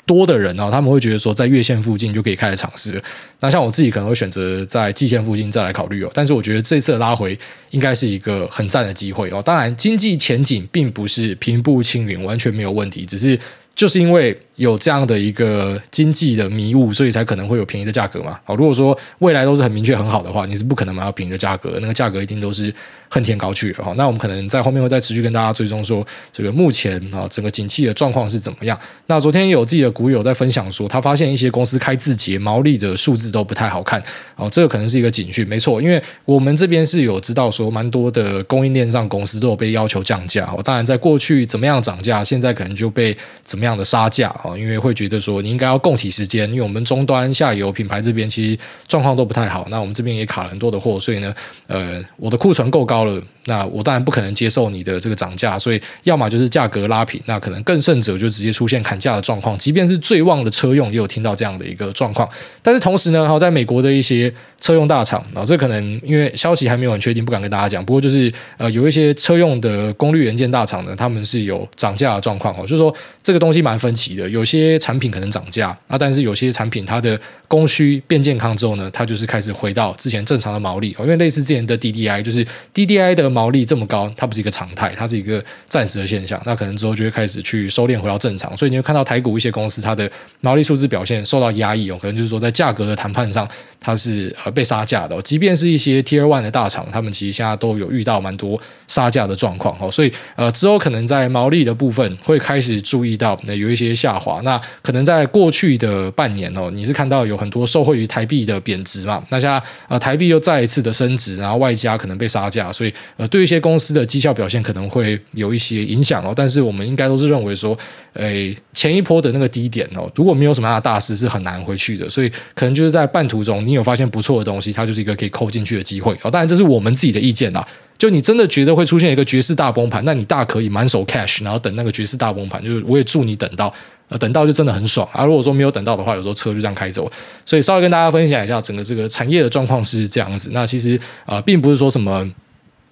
[0.07, 3.03] 多的人啊，他们会觉得说在月线附近就可以开始尝试。
[3.41, 6.11] 那像我自己可能会选择在季线附近再来考虑哦。
[6.15, 7.39] 但是我觉得这次拉回
[7.71, 9.43] 应该是一个很赞的机会哦。
[9.43, 13.39] 当然，经济前景并不是平步青云，完全没有问题，只是
[13.75, 14.39] 就是因为。
[14.57, 18.39] 有这样的一个经济的迷雾，所以才可能会有便宜的价格嘛。
[18.45, 22.73] 好，如果说未来都是很明确很好的话，你是不可能买到便宜的价格，那个价格一定都是
[23.09, 23.93] 恨天高去的哈。
[23.97, 28.79] 那我们可能在后面会再持续跟大家追踪说，这个目前啊整个景气的状况是怎么样。
[29.09, 34.01] 那昨天有自己的股友在分享说，他发现一些公司开自节毛利的数字都不太好看。
[34.37, 40.49] 哦，这个可能是一个警讯，没错，因为我们这边是有知道说，蛮多的供应链上公司都有被要求降价。
[40.57, 45.21] 哦，当然在过去怎么样涨价，现在可能就被怎么样的杀价啊，因为会觉得。
[45.25, 51.35] 说你应该要共体时间，因为我们终端下游品牌这边其实状况都不太好，那我们这边也卡了很多的货，所以呢，
[51.67, 53.23] 呃，我的库存够高了。
[53.47, 59.57] 那我当然不可能接受你的这个涨价，所以要么就是价格拉平，那可能更甚者就直接出现砍价的状况。
[59.59, 62.27] 即便是最旺的车用，也有听到这样的一个状况。
[62.63, 67.85] 但是同时呢，好，在美国的一些车用大厂啊，这可能因为消息还没有很确定，不敢跟大家讲。
[67.85, 74.27] 不过就是呃，有一些车用的功率元件大厂呢，他们是有涨价的状况哦，就是说这个东西蛮分歧的。
[74.31, 81.03] 有些产品可能涨价啊，但是有些产品它的供需变健康之后呢，它就是开始回到之前正常的毛利哦。
[81.03, 83.35] 因为类似之前的 DDI，就是 DDI 的。
[83.35, 86.41] 毛利这么高，它不是一个常态，它是一个暂时的现象。
[86.47, 90.09] 那可能之后就会开始去收敛回到正常，所以你会看到台股一些公司它的
[90.41, 93.49] 毛利数字表现受到压抑哦，可能就是说在价格的谈判上
[93.81, 95.23] 它是呃被杀价的哦。
[95.23, 99.91] 即便是一些 Tier One 的大厂，他们其实现在都有遇到蛮多杀价的状况哦。
[99.91, 104.41] 所以呃之后可能在毛利的部分会开始注意到那有一些下滑。
[104.43, 109.23] 那可能在过去的半年哦，你是看到有很多受惠于台币的贬值嘛？
[109.31, 117.77] 那现在呃台币又再一次的升值，然后外加可能被杀价，所以呃对一些公司的绩效表现可能会有一些影响哦，但是我们应该都是认为说，
[118.15, 126.31] 诶，前一波的那个低点哦，如果没有什么样的大事，是很难回去的，所以可能就是在半途中，你有发现不错的东西，它就是一个可以扣进去的机会哦。
[126.31, 127.67] 当然，这是我们自己的意见啦。
[128.05, 132.63] 就你真的觉得会出现一个绝世大崩盘，那你大可以满手 cash，然后等那个绝世大崩盘。
[132.63, 133.73] 就是我也祝你等到，
[134.11, 135.25] 呃，等到就真的很爽啊。
[135.25, 137.11] 如果说没有等到的话，有时候车就这样开走。
[137.47, 140.51] 所以稍微跟大家分享一下整个这个产业的状况是这样子。
[140.53, 142.31] 那其实啊、呃，并不是说什么。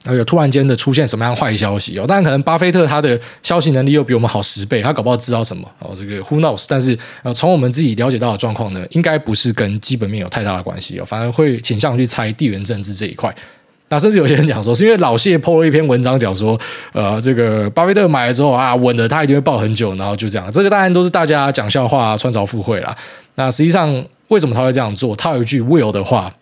[0.05, 2.05] 还有突然间的出现什么样坏消息哦？
[2.05, 5.95] 当然可能巴菲特他的消息能力又比我们好十倍，他搞不好知道什么哦。
[5.97, 6.65] 这个 who knows？
[6.69, 13.33] 但是呃，从我们自己了解到的状况呢，应该不是跟基本面有太大的关系哦，反而会倾向去猜地缘政治这一块。
[13.93, 16.59] 那甚至有些人讲说，是因为老谢 po 了一篇文章讲说，
[16.93, 20.51] 呃，这个巴菲特买了之后啊，稳的他一定会抱很久，然后就这样。
[20.51, 22.97] 这个当然都是大家讲笑话、穿凿附会啦。
[23.35, 25.15] 那实际上为什么他会这样做？
[25.15, 26.33] 他有一句 will 的话。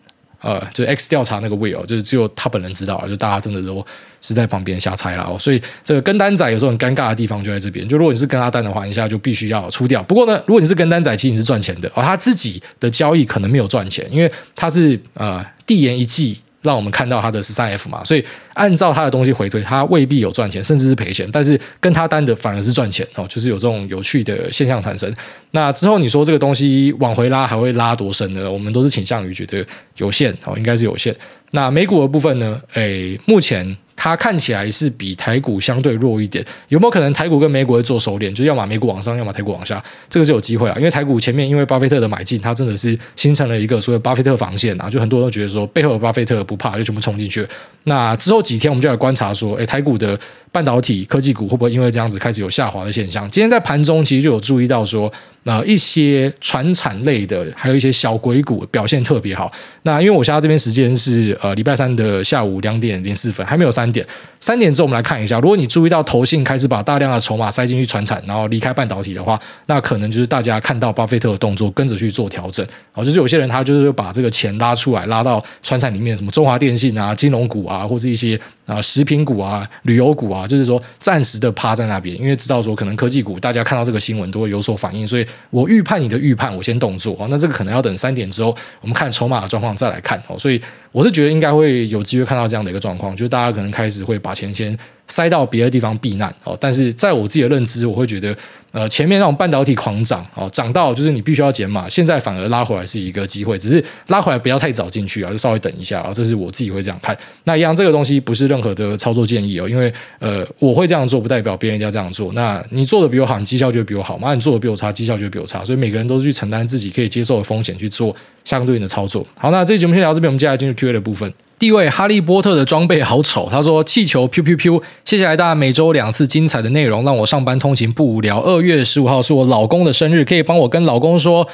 [0.43, 3.85] 呃，就 X 调查那个 Will，就是只有他本人知道，就大家真的都
[4.23, 5.39] 是在旁边瞎猜了哦。
[5.39, 7.87] 所以这个跟单仔有时候很尴尬的地方就在这边。
[7.87, 10.03] 就如果你是跟他单的话，一下就必须要出掉。
[10.03, 12.03] 不过呢，如果你是跟单仔，其实你是赚钱的哦。
[12.03, 25.13] 他自己的交易可能没有赚钱，因为他是呃递延一季让我们看到它的十三 F 嘛，所以按照它的东西回推，它未必有赚钱，甚至是赔钱，但是跟它单的反而是赚钱哦，就是有这种有趣的现象产生。
[25.53, 28.51] 那之后你说这个东西往回拉还会拉多深呢？
[28.51, 29.65] 我们都是倾向于觉得
[29.97, 31.15] 有限哦，应该是有限。
[31.53, 32.61] 那美股的部分呢？
[32.75, 33.77] 诶，目前。
[34.03, 38.35] 它看起来是比台股相对弱一点，有没有可能台股跟美股会做收敛？
[38.35, 40.75] 就要么美股往上，要么台股往下，这个是有机会啊。
[40.79, 47.47] 因为台股前面因为巴菲特的买进，它真的是形成了一个所谓巴菲特防线啊，就很多人都觉得说背后有巴菲特不怕，就全部冲进去。
[47.85, 50.19] 那之后几天我们就来观察说，哎，台股的
[50.53, 53.29] 半导体科技股会不会因为这样子开始有下滑的现象？
[53.31, 55.13] 今天在盘中其实就有注意到说。
[55.45, 59.51] 呃，一些传产类的，还有一些小鬼股表现特别好。
[59.85, 64.07] 那因为我现在这边时间是呃礼拜三的下午两点零四分，还没有三点。
[64.39, 72.65] 三点之后我们来看一下，如果你注意到投信开始把大量的筹码塞进去传产，然后离开半导体的话，那可能就是大家看到巴菲特的动作，跟着去做调整。
[72.93, 78.39] 好，就是有些人他就是把这个钱拉出来，拉到传产里面，什么中华电信啊、金融股啊，或是一些。
[78.71, 87.27] 啊，食品股啊，旅游股啊，就是说暂时的趴在那边，因为知道说可能科技股大家看到这个新闻都会有所反应，所以我预判你的预判，我先动作啊。
[87.29, 90.39] 那这个可能要等三点之后，我们看筹码的状况再来看哦。
[90.39, 90.61] 所以
[90.93, 94.77] 我是觉得应该会有机会看到这样的一个状况，就是大家可能开始会把钱先
[95.11, 96.57] 塞到别的地方避难哦。
[96.59, 98.35] 但是在我自己的认知，我会觉得。
[98.73, 107.19] 呃，前面那种半导体狂涨哦，涨到就是你必须要减码，现在反而拉回来是一个机会，只是拉回来不要太早进去啊，就稍微等一下啊，这是我自己会这样看。
[107.43, 112.33] 那一样这个东西不是任何的操作建议哦，因为呃，我会这样做不代表别人一定要这样做。
[112.33, 115.65] 那你做的比我好，你绩效就会比我好嘛；那你做的比我差，绩效就会比我差。
[115.65, 119.27] 所以每个人都是去承担自己可以接受的风险去做相对应的操作。
[119.37, 121.35] 好，那这期节目先聊到这边，我们接下来进入 Q&A 的部分。
[121.61, 128.41] 第一位哈利波特的装备好丑，他说气球噗噗噗，谢谢大家每周两次精彩的内容，让我上班通勤不无聊。
[128.41, 131.47] 二月十五号是我老公的生日，可以帮我跟老公说，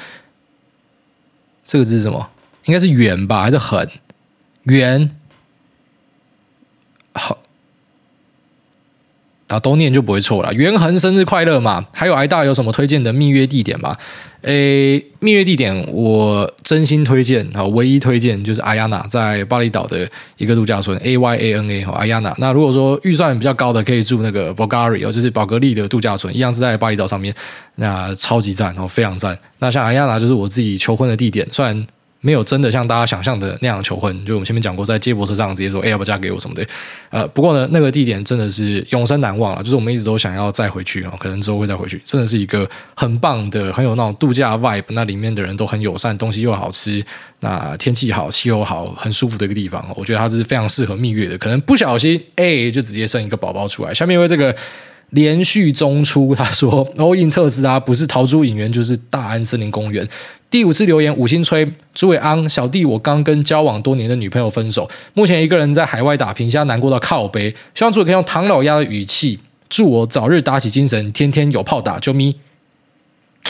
[1.64, 2.30] 这个字是什么？
[2.66, 3.90] 应该是远吧，还是很
[4.62, 5.10] 远？
[7.14, 7.38] 好。
[9.48, 10.52] 啊，都念就不会错了。
[10.52, 11.84] 元恒生日快乐嘛！
[11.92, 13.96] 还有挨大有什么推荐的蜜月地点吗？
[14.42, 22.34] 诶，蜜月地点我真心推荐啊，唯一推荐就是阿亚纳，在巴厘岛的一个度假村 A Y A N A 哈，阿亚纳。
[22.38, 27.34] 那如果说预算比较高的，可以住那个 Bulgari 哦，就是宝格丽的度假村，一样是在巴厘岛上面，
[27.76, 29.38] 那超级赞哦，非常赞。
[29.60, 31.86] 那像阿亚纳就是我自己求婚的地点，虽然。
[32.20, 36.66] 没有真的像大家想象的那样求婚，就我们前面讲过，在接驳车上直接说“哎，要不要嫁给我”什么的。
[37.10, 42.00] 呃，不过呢，那个地点真的是永生难忘了，就是我们一直都想要再回去啊，可能之后会再回去。
[42.04, 47.04] 真的是一个很棒的、很有那种度假 vibe，那里面的人都很友善，东西又好吃，
[47.40, 49.86] 那天气好，气候好，很舒服的一个地方。
[49.94, 51.38] 我觉得它是非常适合蜜月的。
[51.38, 53.94] 可能不小心哎，就直接生一个宝宝出来。
[53.94, 54.54] 下面因为这个。
[55.10, 60.06] 连续中出，他说： “all in 特斯拉不是逃出影院，就是大安森林公园。”
[60.48, 72.36] 第五次留言五星吹，诸位安小弟，我刚跟交往多年的女朋友分手，目前一个人在海外打拼，现在难过到靠北，希望诸位可以用唐老鸭的语气，祝我早日打起精神，天天有炮打，啾咪。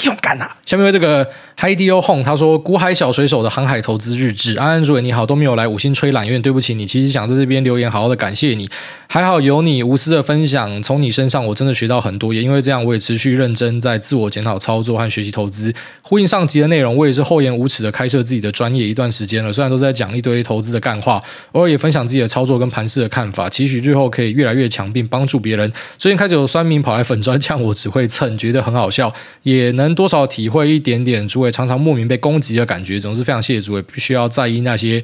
[0.04, 0.46] 勇敢呐！
[0.66, 1.26] 下面为这个
[1.58, 6.84] Hidio Home，他说：“股海小水手的航海投资日志，安安主委你好，都没有来五星吹懒，有点对不起你。
[6.84, 8.68] 其实想在这边留言，好好的感谢你。
[9.08, 15.74] 还好有你无私的分享，从你身上我真的学到很多，也因为这样，我也持续认真在自我检讨、操作和学习投资。
[16.02, 21.20] 呼应上集的内容，我也是厚颜无耻的开设自己的专业一段时间了，虽然都在讲一堆投资的干话，
[21.52, 25.72] 偶尔也分享自己的操作跟盘势的看法，期许日后可以越来越强，并帮助别人。
[25.98, 35.02] 最近开始有酸民跑来粉专呛我，只会蹭，觉得很好笑，也能。”多少体会一点点，诸位常常莫名被攻击的感觉，总是非常谢谢诸位，不需要在意那些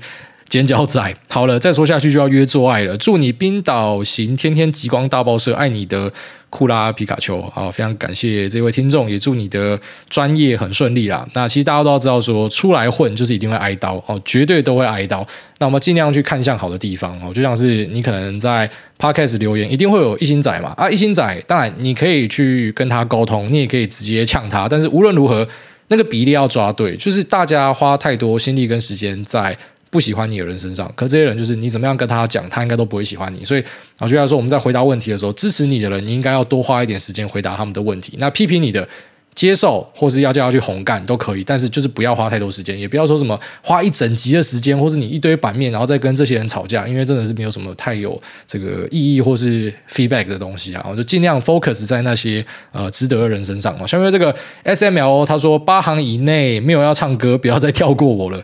[0.52, 1.16] 尖角仔。
[1.28, 2.94] 好了，再说下去就要约做爱了。
[2.98, 6.12] 祝你冰岛行天天极光大爆射，爱你的
[6.50, 7.40] 库拉皮卡丘。
[7.54, 11.26] 好，非常感谢这位听众，也祝你的专业很顺利啦。
[11.32, 15.26] 那其实大家都要知道说，说出来混就是一定会挨刀哦，绝对都会挨刀。
[15.58, 25.48] 那我们尽量去看向好的地方哦，就像是你可能在 Podcast 留言，一定会有一星仔嘛啊，一星仔，当然你可以去跟他沟通，你也可以直接呛他，但是无论如何，
[25.88, 29.56] 那个比例要抓对，就是大家花太多心力跟时间在。
[29.92, 33.44] 不喜欢你的人身上，可这些人就是你怎么样跟他讲，他应该都不会喜欢你。
[33.44, 33.62] 所以，
[33.98, 38.14] 我觉得说我们在回答问题的时候，支持你的人，你应该要多花一点时间回答他们的问题。
[38.18, 38.88] 那批评你的，
[39.34, 50.86] 接受或是要叫他去红干都可以，但是就是不要花太多时间，也不要说什么花一整集的时间，或是你一堆版面，然后再跟这些人吵架，因为真的是没有什么太有这个意义或是 feedback 的东西啊。
[50.88, 53.86] 我就尽量 focus 在那些呃值得的人身上嘛。
[53.86, 58.42] 下面这个 SML 他说八行以内没有要唱歌，不要再跳过我了。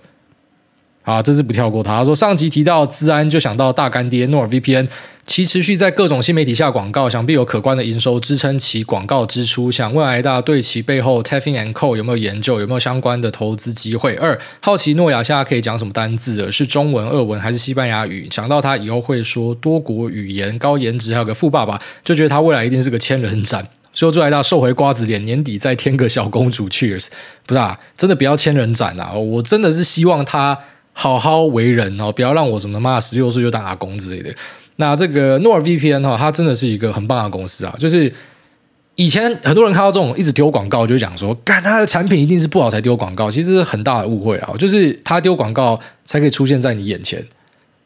[1.08, 1.96] 啊，这次不跳过他。
[1.96, 4.86] 他说上集提到资安，就想到大干爹，NORVPN
[5.24, 9.70] 其持续在各种新媒体下广告，想必有可观的营收支撑其广告支出。
[9.72, 14.16] 想问艾大对其背后 Tapping and Co 有没有研究，有没有相关的投资机会？
[14.16, 16.52] 二好奇诺亚现在可以讲什么单字？
[16.52, 18.28] 是中文、俄文还是西班牙语？
[18.30, 23.66] 想到他以后会说多国语言，高颜值，还有个富爸爸，就觉得他未来一定是个千人斩。
[23.94, 26.68] 说祝艾大瘦回瓜子脸，年底再添个小公主。
[26.68, 27.06] Cheers！
[27.46, 29.14] 不是啊，真的不要千人斩啊！
[29.14, 30.58] 我真的是希望他。
[31.00, 34.34] 好好为人哦，不要让我什么妈十六岁就当阿公之类的。
[34.80, 37.72] 那这个诺尔 VPN 哈，它真的是一个很棒的公司啊。
[37.78, 38.12] 就是
[38.96, 44.52] 以前很多人看到这种一直丢广告，就讲说，干他的产品一定是不好才丢广告，其实是很大的误会啊。
[44.58, 47.24] 就是他丢广告才可以出现在你眼前。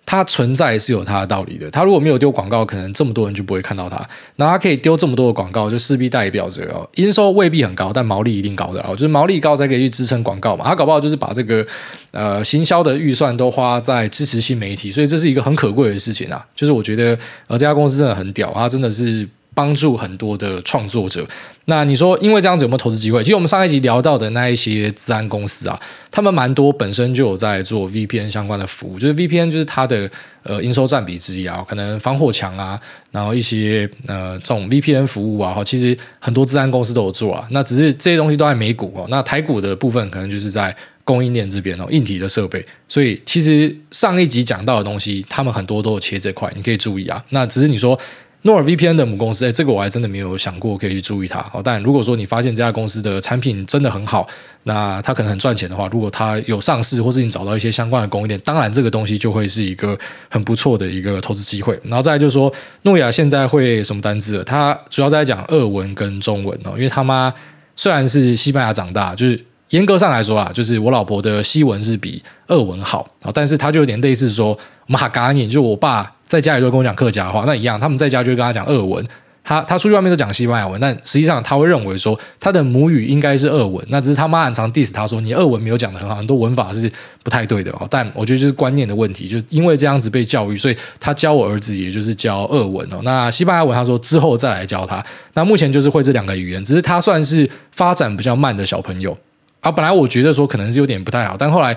[0.05, 1.71] 它存在是有它的道理的。
[1.71, 4.07] 它如果没有丢广告，可能这么多人就不会看到它。
[4.37, 8.81] 那它可以丢这么多的广告，就势必代表着哦，营收未必很高，但毛利一定高的。
[8.83, 10.65] 哦，就是毛利高才可以去支撑广告嘛。
[10.67, 11.67] 它搞不好就是把这个
[12.11, 16.45] 呃行销的预算都花在支持新媒体，所以这是一个很可贵的事情啊。
[16.55, 19.29] 就是我觉得呃这家公司真的很屌，它真的是。
[19.55, 21.27] 帮助很多的创作者。
[21.67, 23.23] 那你说，因为这样子有没有投资机会？
[23.23, 30.11] 其实我们上一集聊到的那一些资安公司啊，他们蛮多本身就有在做 VPN 相关的服务，就是 VPN 就是它的
[30.43, 32.81] 呃营收占比之一啊，可能防火墙啊，
[33.13, 37.47] 然后一些呃这种 VPN 服务啊，哈其实很多资安公司都有做啊。
[37.53, 42.67] 那只是这些东西都在美股哦，那台股的部分可能就是在供应链这边哦，硬体的设备。
[42.89, 47.25] 所以其实上一集讲到的东西，他们很多都有切这块，你可以注意啊。
[47.29, 47.97] 那只是你说。
[48.45, 51.39] 诺尔 VPN 的母公司，哎，这个我还真的没有想过可以去注意它。
[51.53, 54.27] 哦，但如果说你发现这家公司的产品真的很好，
[54.65, 59.97] 那它可能很赚钱的话，如果它有上市，或是你找到一些相关的供应链，当然这个东西就会是一个
[60.29, 61.79] 很不错的一个投资机会。
[61.85, 62.53] 然后再就是说，
[62.83, 64.43] 诺亚现在会什么单字？
[64.45, 67.33] 它主要在讲俄文跟中文哦，因为他妈
[67.77, 69.41] 虽然是西班牙长大，就是
[69.73, 74.49] 严格上来说啊，就是我老婆的西文是比俄文好啊，但是他就有点类似说
[74.87, 76.11] 我们哈嘎尼，就我爸。
[76.25, 79.05] 在家里都跟我讲客家话，那一样，他们在家就会跟他讲俄文。
[79.45, 83.85] 他他出去外面都讲西班牙文，但实际上他会认为说他的母语应该是俄文。
[83.91, 86.91] 那只是他妈很常 diss 他说你俄文没有讲得很好，很多文法是
[87.23, 87.87] 不太对的哦。
[87.91, 93.01] 但我觉得就是观念的问题，就因为这样子被教育，所以他教我儿子也就是教俄文哦。
[93.03, 95.05] 那西班牙文他说之后再来教他。
[95.35, 99.15] 那目前就是会这两个语言，只是他算是发展比较慢的小朋友
[99.63, 99.73] 啊。
[99.73, 101.75] 本来我觉得说可能是有点不太好，但后来。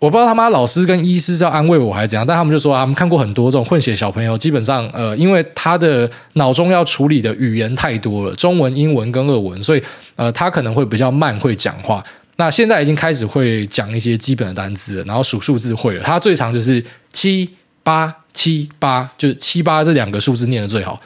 [0.00, 9.82] 我不知道他妈老师跟医师是要安慰我还是怎样，但他们就说啊他们看过很多这种混血小朋友，基本上呃，因为他的脑中要处理的语言太多了，中文、英文跟俄文，所以
[10.16, 12.04] 呃，他可能会比较慢会讲话。
[12.36, 16.02] 那现在已经开始会讲一些基本的单词，然后数数字会了。
[16.02, 17.48] 他最长就是七
[17.82, 21.00] 八七八，就是七八这两个数字念得最好。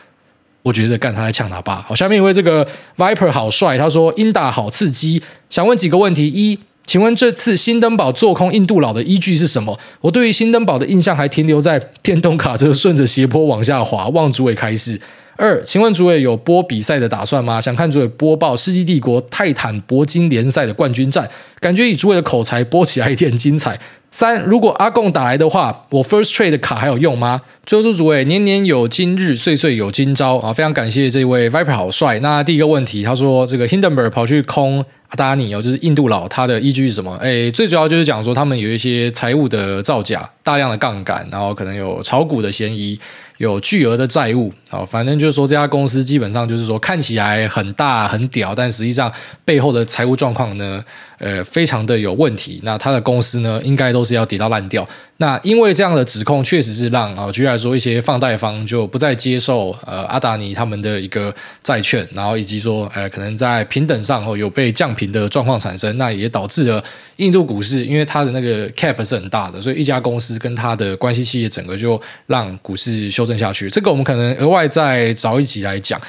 [0.68, 1.76] 我觉得干他在呛他爸。
[1.76, 2.66] 好，下面一位这个
[2.98, 6.58] Viper 好帅，他说英打好刺激，想问几个问题一。
[6.84, 9.78] 请问这次新登堡做空印度佬的依据是什么？
[10.00, 14.08] 我对于新登堡的印象还停留在电动卡车顺着斜坡往下滑。
[14.08, 14.98] 望主委开始。
[15.36, 17.60] 二，请问主委有播比赛的打算吗？
[17.60, 21.28] 想看主委播报《世纪帝国》泰坦铂金联赛的冠军战，
[21.60, 23.78] 感觉以主委的口才播起来一点精彩。
[24.10, 27.42] 三，如果阿共打来的话，我 First Trade 的卡还有用吗？
[27.66, 30.50] 最后祝主委年年有今日，岁岁有今朝啊！
[30.50, 32.18] 非常感谢这位 Viper 好帅。
[32.20, 37.16] 那第一个问题，他说这个 Hindenburg 跑去空阿达尼哦，就是印度佬，他的依据是什么？
[37.18, 42.98] 诶，最主要就是讲说他们有一些财务的造假，大量的杠杆，然后可能有炒股的嫌疑。
[43.36, 49.08] 有巨额的债务，啊，反正就是说这家公司基本上就是说看起来很大很屌，但实际上
[49.44, 50.84] 背后的财务状况呢，
[51.18, 52.60] 呃，非常的有问题。
[52.62, 54.88] 那他的公司呢，应该都是要跌到烂掉。
[55.18, 66.82] 那因为这样的指控，确实是让啊，举例来说，一些放贷方就不再接受呃阿达尼他们的一个债券，然后以及说呃可能在平等上哦有被降评的状况产生，那也导致了
[67.16, 73.68] 印度股市，因为它的那个 cap 是很大的，所以一家公司跟它的关系企业整个就让股市修正下去。
[73.68, 76.00] 这个我们可能额外再找一集来讲。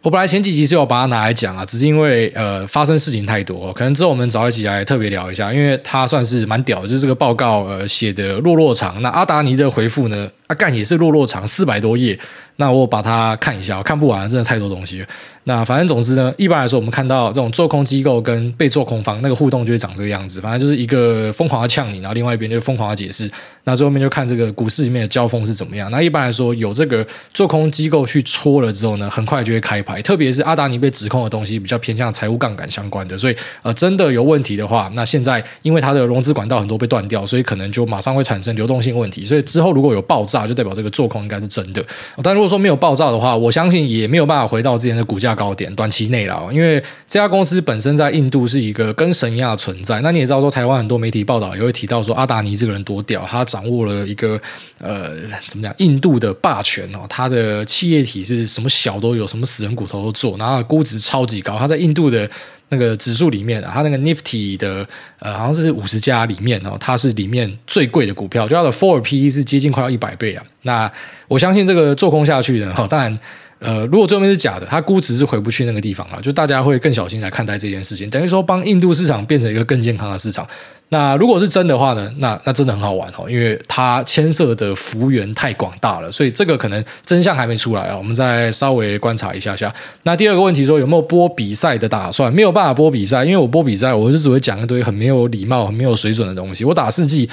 [0.00, 9.02] 我本来前几集是有把它拿来讲啊，只是因为呃发生事情太多，可能之后我们找一起来特别聊一下，因为它算是蛮屌，就是这个报告呃写的落落长。
[9.02, 12.16] 那阿达尼的回复呢，阿、干也是落落长，四百多页。
[12.60, 15.04] 那我把它看一下，我看不完，真的太多东西。
[15.44, 20.42] 那反正总之呢，一般来说，我们看到这种做空机构跟被做空方那个互动就会长这个样子。
[20.42, 23.30] 反正就是一个疯狂的呛你，然后另外一边就疯狂的解释。
[23.64, 25.90] 那最后面就看这个股市里面的交锋是怎么样。
[25.90, 30.02] 那一般来说，有这个做空机构去戳了之后呢，很快就会开牌。
[30.02, 39.24] 特别是阿达尼被指控的东西比较偏向财务杠杆相关的，所以呃，真的有问题的话，那现在因为它的融资管道很多被断掉，所以可能就马上会产生流动性问题。
[39.24, 41.82] 所以之后如果有爆炸，就代表这个做空应该是真的。
[42.22, 46.48] 但如果说没有爆炸的话，我相信也没有办法回到之前的股价高点，短期内了。
[46.52, 50.00] 因为这家公司本身在印度是一个跟神一样的存在。
[50.00, 54.40] 那你也知道，说台湾很多媒体报道也会提到说，阿达尼这个人多屌，他掌握了一个
[54.80, 55.10] 呃，
[55.46, 57.00] 怎么讲，印度的霸权哦。
[57.08, 61.58] 他的企业体是什么小都有，什么死人骨头都做，然后估值超级高。
[61.58, 62.28] 他在印度的。
[62.68, 64.86] 那个指数里面啊，它那个 Nifty 的
[65.18, 70.44] 呃，好像是五十家里面哦，它是里面最贵的股票，就它的 Four P E 是接近快要一百倍啊。
[70.62, 70.90] 那
[71.28, 73.18] 我相信这个做空下去的哈，当然。
[73.60, 80.46] 呃，如果最后面是假的，它估值是回不去那个地方了，就大家会更小心来看待这件事情，等于说帮印度市场变成一个更健康的市场。
[80.90, 89.74] 那如果是真的话呢，那那真的很好玩哦，因为它牵涉的幅员太广大了，所以这个可能真相还没出来啊，我们再稍微观察一下下。
[90.04, 92.32] 那第二个问题说有没有播比赛的打算？
[92.32, 96.64] 没有办法播比赛，因为我播比赛，我就只会讲一堆很没有礼貌、很没有水准的东西。
[96.64, 97.28] 我打世纪。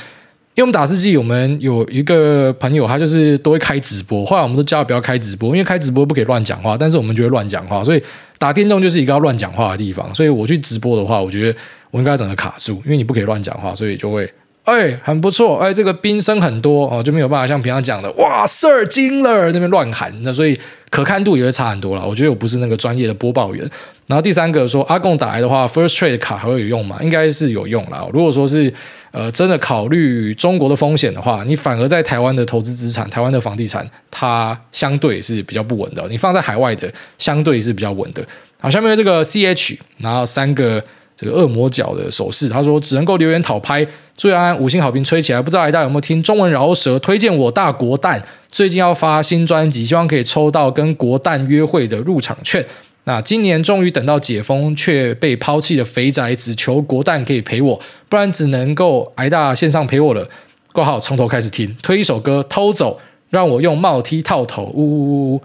[0.55, 4.25] 因为我们打世纪，我们有一个朋友，他就是都会开直播。
[4.25, 6.77] 后来我们都叫他不要开直播，因为开直播不可以乱讲话。
[6.77, 8.01] 但是我们就会乱讲话，所以
[8.37, 10.15] 打电动就是一个要乱讲话的地方。
[10.15, 11.59] 所以我去直播的话，我觉得
[11.91, 14.31] 我应该整个卡住，因为你不可以乱讲话，所以就会
[14.63, 20.57] 哎很不错，哎这个兵声很多哦，就没有办法像平常讲的哇 Sir 惊了那边乱喊，那所以
[20.89, 22.07] 可看度也会差很多了。
[22.07, 23.69] 我觉得我不是那个专业的播报员。
[24.07, 26.99] 然后第三个说阿贡打来的话，First Trade 卡还会有用吗？
[27.01, 28.07] 应该是有用啦。
[28.13, 28.73] 如果说是。
[29.15, 36.05] 呃，真的考虑中国的风险的话，你反而在台湾的投资资产、台湾的房地产，它相对是比较不稳的。
[36.09, 38.21] 你放在海外的，相对是比较稳的。
[38.59, 40.83] 好，下面这个 CH，然后三个
[41.15, 43.85] 这个恶魔角的手势，他说只能够留言讨拍，
[44.17, 45.41] 祝安安五星好评吹起来。
[45.41, 52.65] 不知道大家有没有听中文饶舌推荐我大国蛋，最近要发新专辑，希望可以抽到跟国蛋约会的入场券。
[53.05, 60.27] 那今年终于等到解封，却被抛弃的肥宅，只求国蛋可以陪我，不然只能够挨大线上陪我了。
[60.73, 62.99] 挂号从头开始听，推一首歌偷走，
[63.29, 64.63] 让我用帽 T 套头。
[64.73, 65.41] 呜呜呜呜！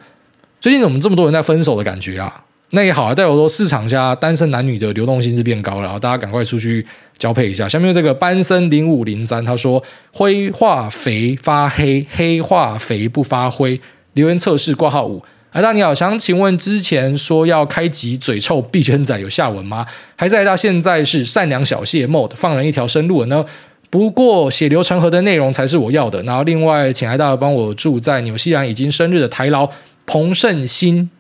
[0.59, 2.45] 最近怎么这么多人在分手的感觉啊？
[2.73, 6.87] 那也好啊，代表说市场下单身男女的流动性是变高了，大家赶快出去
[7.19, 7.69] 交配一下。
[7.69, 9.83] 下面这个班森零五零三他说：
[10.13, 13.81] 灰化肥发黑，黑化肥不发灰。
[14.15, 15.23] 留言测试挂号五。
[15.53, 19.85] 哎，大你好，想请问之前说要开集嘴臭币圈仔有下文吗？
[20.15, 23.45] 还是爱大现在是善良小谢 mode 放人一条生路呢？
[23.91, 26.23] 不过血流成河的内容才是我要的。
[26.23, 29.69] 然后另外请爱大帮我祝在纽西兰已经生日的台劳
[30.07, 31.11] 彭胜新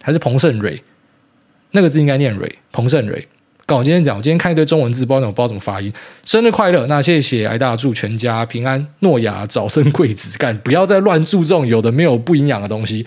[0.00, 0.84] 还是彭胜蕊？
[1.72, 3.26] 那个字应该念蕊，彭胜蕊。
[3.66, 5.92] 刚我今天讲，我今天看一堆中文字，不知道怎么不知道怎么发音。
[6.24, 6.86] 生日快乐！
[6.86, 10.38] 那谢谢爱大祝全家平安，诺亚早生贵子。
[10.38, 13.04] 干，不要再乱注重有的没有不营养的东西。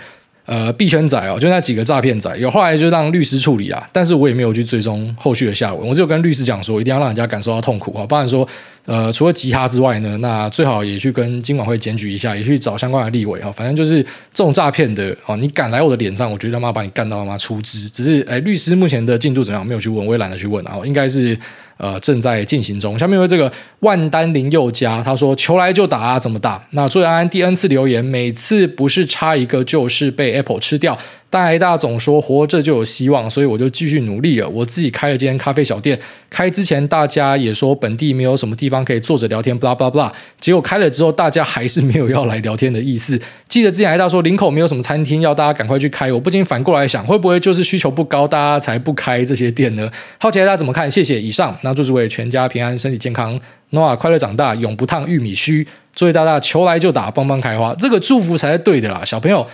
[0.49, 8.47] 呃，币圈仔哦，就那几个诈骗仔，有后来就让律师处理啦，但是我也没有去追踪后续的下文，我只有跟律师讲说，一定要让人家感受到痛苦啊，不然说。
[8.85, 13.51] 呃，除了吉他之外呢，那最好也去跟金管会检举一下，也去找相关的立委哈。
[13.51, 14.01] 反正就是
[14.33, 17.87] 这种诈骗的哦，你敢来我的脸上，我觉得他妈把你干到他妈出汁。
[17.89, 19.65] 只是哎，律师目前的进度怎么样？
[19.65, 20.79] 没有去问，我也懒得去问啊。
[20.83, 21.37] 应该是
[21.77, 22.97] 呃正在进行中。
[22.97, 23.51] 下面为这个
[23.81, 26.59] 万丹林宥嘉，他说求来就打啊，怎么打？
[26.71, 30.97] 那朱安安第 N 次留言，每次不是差一个就是被 Apple 吃掉。
[31.31, 34.49] 但爱大总说活着就有希望，所以我就继续努力了。
[34.49, 35.99] 我自己开了间咖啡小店，
[36.29, 40.11] 开之前大家也说本地没有什么地方可以坐着聊天，blah blah blah。
[40.39, 43.21] 结果开了之后，大家还是没有要来聊天的意思。
[43.47, 46.11] 记得之前爱大说林口没有什么餐厅，要大家赶快去开。
[46.11, 49.91] 我不禁反过来想，会不会就是需求不高，大家才不开这些店呢？
[50.17, 50.89] 好奇爱大怎么看？
[50.89, 51.21] 谢谢。
[51.21, 53.39] 以上，那祝诸位全家平安，身体健康
[53.71, 55.67] noa 快乐长大，永不烫玉米须。
[55.93, 59.45] 诸位大大求来就打，邦邦开花，这个祝福才是对的啦，小朋友。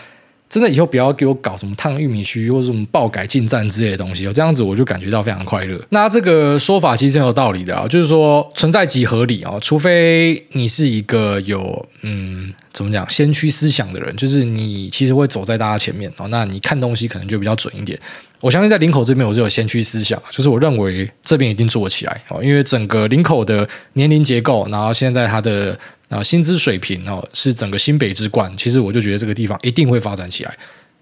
[0.56, 5.78] 真的以后不要给我搞什么烫玉米须或者什么爆改进站之类的东西哦，这样子我就感觉到非常快乐。
[5.90, 18.00] 那这个说法其实很有道理的啊，就是说存在即合理啊，除非你是一个有嗯怎么讲先驱思想的人，就是你其实会走在大家前面哦，那你看东西可能就比较准一点。
[18.40, 25.78] 我相信在林口这边我是有先驱思想，就是我认为这边一定做起来哦，因为整个林口的年龄结构，然后现在它的。
[26.10, 28.52] 啊，薪资水平哦，是整个新北之冠。
[28.56, 30.56] 其实我就觉得这个地方一定会发展起来，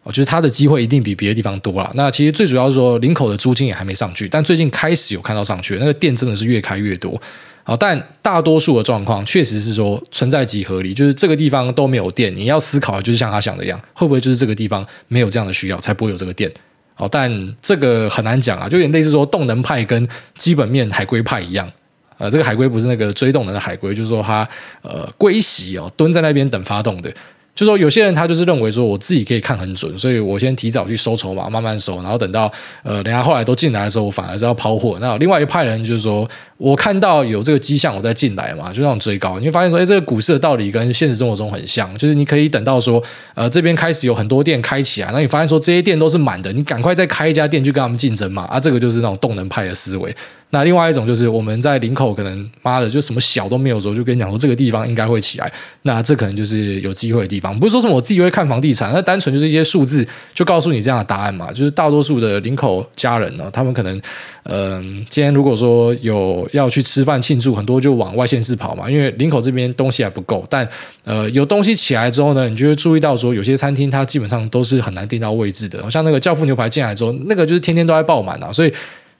[0.04, 1.92] 哦，就是它的机会一定比别的地方多啦。
[1.96, 7.22] 那其实最主要是说，林口的租金也还没上去，但最近开始有看到上去，那个店真的是越开越多。
[7.66, 16.52] 好，但大多数的状况确实是说存在即合理，就是这个地方都没有店，你要思考的就是像他想的一样，会不会就是这个地方没有这样的需要，才不会有这个店？
[16.96, 21.72] 好，但这个很难讲啊，就有点类似说动能派跟基本面海龟派一样。
[22.18, 24.48] 呃，这个海龟不是那个追动能的海龟，就是说它
[24.82, 27.12] 呃龟息哦，蹲在那边等发动的。
[27.56, 32.52] 就说有些人他就是认为说我自己可以看很准，所以我先提早去收筹码，慢慢收，然后等到
[32.82, 34.98] 呃，人家后来都进来的时候，我反而是要抛货。
[35.00, 39.38] 那另外一派人就是说我看到有这个迹象，我再进来嘛，就那种追高。
[39.38, 43.02] 你会发现说，哎，这个股市的道理跟现实生活中很像，就是你可以等到说，
[43.36, 48.46] 呃，这边开始有很多店开起来，那你发现说这些店都是满的，你赶快再开一家店去跟他们竞争嘛。
[48.46, 50.16] 啊，这个就是那种动能派的思维。
[50.54, 55.52] 那另外一种就是我们在林口可能妈的就什么小都没有的时候，就跟你讲说这个地方应该会起来，
[55.82, 57.60] 那这可能就是有机会的地方。
[57.60, 61.52] 不是说什么我自己会看房地产，那单纯就是一些数字就告诉你这样的答案嘛。
[61.52, 64.00] 就是大多数的林口家人呢，他们可能
[64.46, 70.46] 嗯、今天如果说有要去吃饭庆祝，很多就往外县市跑嘛，因为林口这边东西还不够。
[70.50, 70.68] 但
[71.04, 78.72] 呃，有东西起来之后呢，你就会注意到说有些餐厅它基本上都是很难订到位置的，像那个教父牛排进来之后，那个就是天天都在爆满啊，所以。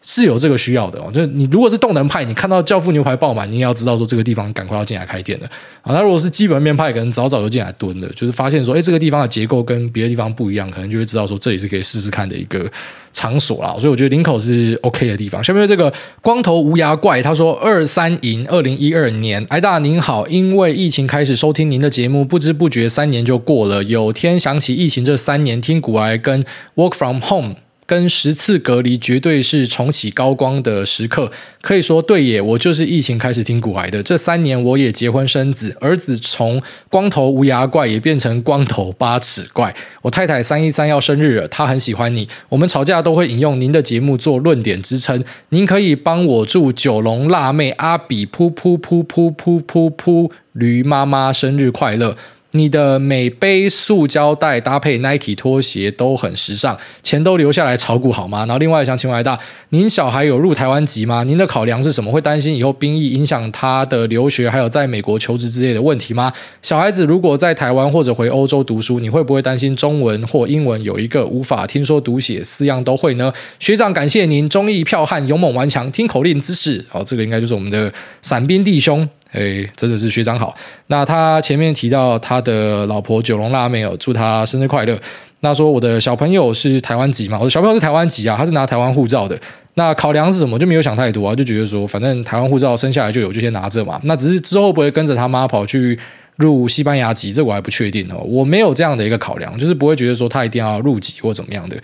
[0.04, 5.46] 是有这个需要的哦，就是你如果是动能派，你看到教父牛排爆满，你也要知道说这个地方赶快要进来开店的
[5.82, 5.94] 啊。
[5.94, 12.70] 那如果是基本面派，可能早早就进来蹲的，就是发现说，哎，这个地方的结构跟别的地方不一样，可能就会知道说这里是可以试试看的一个
[13.14, 13.74] 场所啦。
[13.80, 15.42] 所以我觉得林口是 OK 的地方。
[15.42, 15.92] 下面这个
[16.22, 23.82] 光头无牙怪他说二三赢二零一二年，艾大您好，因为疫情开始收听您的节目，不知不觉三年就过了。
[23.84, 26.44] 有天想起疫情这三年，听股癌跟
[26.76, 27.63] Work from Home。
[27.86, 31.32] 跟十次隔离绝对是重启高光的时刻，
[31.62, 32.42] 可以说对耶。
[32.42, 39.76] 我就是疫情开始听古癌的，这三年我也结婚生子，儿子从光头无牙怪也变成光头八尺怪。
[40.02, 45.24] 我太太三一三要生日了，她很喜欢你，我们吵架都会引用您的节目做论点支撑。
[45.50, 52.18] 您可以帮我祝九龙辣妹阿比噗噗噗噗噗噗噗驴妈妈生日快乐。
[52.54, 58.40] 你的每杯塑胶袋搭配 Nike 拖鞋都很时尚，钱都留下来炒股好吗？
[58.40, 59.38] 然后另外想请问大，
[59.70, 61.24] 您小孩有入台湾籍吗？
[61.24, 62.12] 您的考量是什么？
[62.12, 66.32] 会担心以后兵役影响他的留学，还有在美国求职之类的问题吗？
[66.62, 73.34] 小孩子如果在台湾或者回欧洲读书，你会不会担心中文或英文有一个无法听说读写四样都会呢？
[73.60, 76.86] 学长，感谢您，忠义票悍，勇猛顽强，听口令姿势。
[76.90, 77.92] 好，这个应该就是我们的
[78.22, 79.10] 伞兵弟兄。
[79.34, 80.56] 哎，真的是学长好。
[80.88, 84.98] 那他前面提到他的老婆九龙辣妹哦，祝他生日快乐。
[85.42, 87.38] 那说我的小朋友是台湾籍嘛？
[87.38, 89.38] 我的小朋友是台湾籍啊，他是拿台湾护照的。
[89.74, 90.58] 那考量是什么？
[90.58, 94.00] 就没有想太多啊，就觉得说，反正台湾护照生下来就有，就先拿着嘛。
[94.04, 96.00] 那只是之后不会跟着他妈跑去
[96.38, 98.18] 入西班牙籍，这我还不确定哦。
[98.26, 101.76] 我没有这样的一个考量，就是不会觉得说他一定要入籍或怎么样的。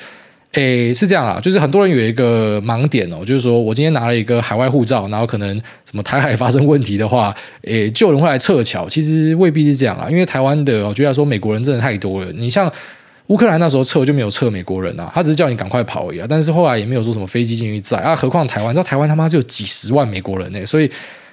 [0.54, 8.89] 诶，是这样啊，就是很多人有一个盲点哦，就是说我今天拿了一个海外护照，然后可能什么台海发生问题的话，诶，就有人会来撤侨。
[8.89, 12.32] 其实未必是这样啊，因为台湾的，我觉得说美国人真的太多了。
[12.32, 12.72] 你像
[13.28, 16.26] 乌克兰那时候撤就没有撤美国人啊，他只是叫你赶快跑而已啊。
[16.28, 20.89] 但是后来也没有说什么飞机进去载啊，何况台湾，你知道台湾他妈就有几十万美国人呢，所以。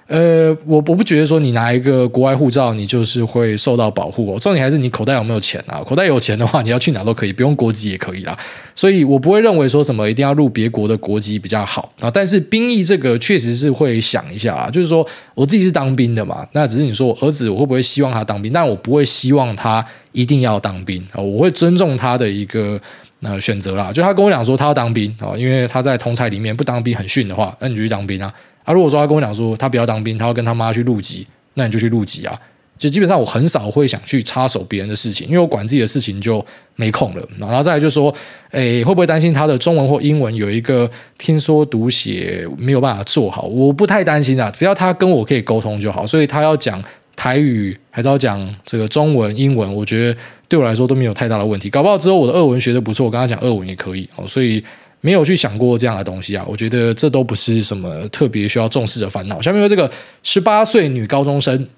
[0.08, 4.38] 呃，我我不觉得说你拿一个国外护照，你就是会受到保护哦。
[4.38, 5.82] 重点还是你口袋有没有钱啊？
[5.86, 8.38] 口袋有钱的话，你要去哪都可以，不用国籍也可以啦。
[8.76, 12.08] 所以我不会认为说什么一定要入别国的国籍比较好啊。
[12.08, 15.04] 但是兵役这个确实是会想一下啦，就是说
[15.34, 18.52] 我自己是当兵的嘛，那只是你说我儿子我会不会希望他当兵？
[18.52, 22.80] 但我不会希望他一定要当兵啊，我会尊重他的一个
[23.22, 23.92] 呃选择啦。
[23.92, 28.32] 就他跟我讲说他要当兵啊，因为他在同才里面不当兵很逊的话，那你就去当兵啊。
[28.66, 32.38] 他、啊、如果说他跟我讲说他不要当兵，他要跟他妈去入籍，那你就去入籍啊。
[32.76, 36.44] 就基本上我很少会想去插手别人的事情，因为我管自己的事情就
[36.74, 37.26] 没空了。
[37.38, 38.14] 然后再来就是说，
[38.50, 43.44] 哎，会不会担心他的中文或英文有一个听说读写没有办法做好？
[43.44, 46.06] 我不太担心啊，只要他跟我可以沟通就好。
[46.06, 46.82] 所以他要讲
[47.14, 51.70] 台语还是要讲这个中文、英文，我觉得对我来说都没有太大的问题。
[51.70, 54.26] 搞不好之后我的俄文学得不错，我跟他讲俄文也可以哦。
[54.26, 54.62] 所以。
[55.00, 59.40] 没有去想过这样的东西啊，我觉得这都不是什么特别需要重视的烦恼。
[59.40, 59.90] 下面有这个
[60.22, 61.68] 十八岁女高中生，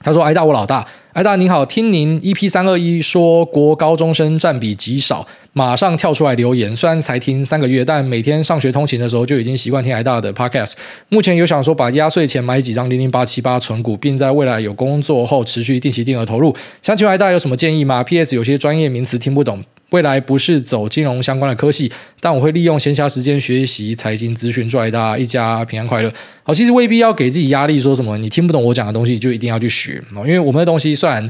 [0.00, 6.76] 她说：“癌大我老大，癌大您好，听您 EP 三二一说国高中生占比极少，马上跳出来留言。
[6.76, 10.74] 虽然才听三个月，但每天上学通勤的时候就已经习惯听癌大的 Podcast。
[11.08, 16.54] 目前有想说把压岁钱买几张零零八七八存股，并在未来有工作后持续定期定额投入。
[16.82, 26.12] 想请问癌大有什么建议吗？PS 有些专业名词听不懂。”未来不是走金融相关的科系，但我会利用闲暇时间学习财经资讯，祝大家一家平安快乐。
[26.42, 31.26] 好，其实未必要给自己压力，说什么你听不懂我讲的东西就一定要去学，因为我们的东西虽然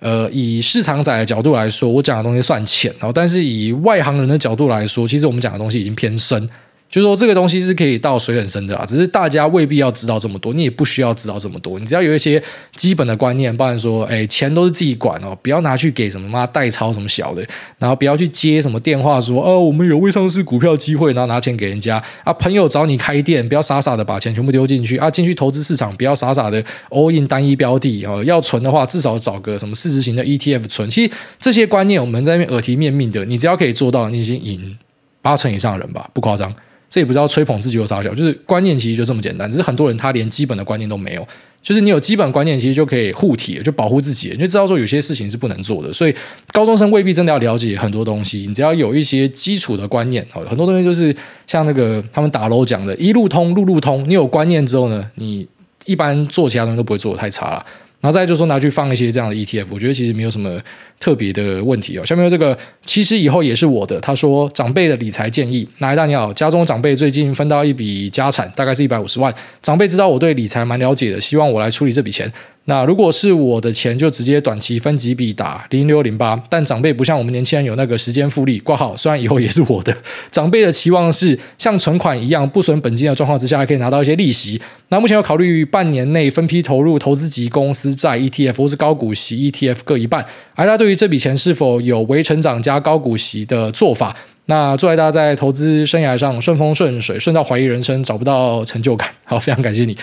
[0.00, 6.48] 呃以市场仔的角度来说，我讲的东西算浅，但是以外行人的角度来说，其实我们讲的东西已经偏深。
[6.90, 12.42] 就是说这个东西是可以到水很深的啦，只是大家未必要知道这么多，你也不需要知道这么多，你只要有一些
[12.74, 17.46] 基本的观念，包含说，哎，钱都是自己管哦，不要拿去给什么妈代操什么小的，
[17.78, 30.88] 然后不要去接什么电话说，哦，我们有未上市股票机会，然后拿钱给人家啊，朋友找你开店，不要傻傻的把钱全部丢进去啊，进去投资市场，不要傻傻的 all in 单一标的哦，要存的话，至少找个什么市值型的 ETF 存。
[30.88, 34.78] 其实这些观念我们在那边耳提面命的，你只要可以做到，你已经赢
[35.20, 36.54] 八成以上的人吧，不夸张。
[36.90, 39.50] 这也不知道吹捧自己有啥小，就是观念其实就这么简单。
[39.50, 41.28] 只是很多人他连基本的观念都没有，
[41.62, 45.92] 就是你有基本观念，其实就可以护体，就保护自己，你就知道说有些事情是不能做的。
[45.92, 46.14] 所以
[46.52, 51.14] 高中生未必真的要了解很多东西，你只要有一些基础的观念，很多东西就是
[51.46, 54.04] 像那个他们打楼讲的“一路通，路路通”。
[54.08, 55.46] 你有观念之后呢，你
[55.84, 57.66] 一般做其他东西都不会做得太差了。
[58.00, 60.58] 然后再就是说拿去放一些这样的 ETF，我觉得其实没有什么
[60.98, 62.04] 特别的问题哦。
[62.04, 64.00] 下面这个，其实以后也是我的。
[64.00, 69.32] 他说长辈的理财建议，哪位大你好，家中长辈最近分到一笔家产，大概是一百五十万。
[69.62, 72.32] 长辈知道我对理财蛮了解的，希望我来处理这笔钱。
[72.64, 76.38] 那如果是我的钱，就直接短期分几笔打零六零八。
[76.50, 79.96] 但长辈不像我们年轻人有那个时间复利挂号，虽然以后也是我的。
[80.30, 84.60] 长辈的期望是像存款一样不损本金的状况之下，还可以拿到一些利息。
[84.90, 90.22] 那目前要考虑半年内分批投入投资级公司债 ETF 或是高股息 ETF 各一半。
[90.54, 94.16] 而他对对于这笔钱是否有微成长加高股息的做法？
[94.46, 99.06] 那祝大家在投资生涯上顺风顺水，顺到怀疑人生，找不到成就感。
[99.24, 99.94] 好，非常感谢你。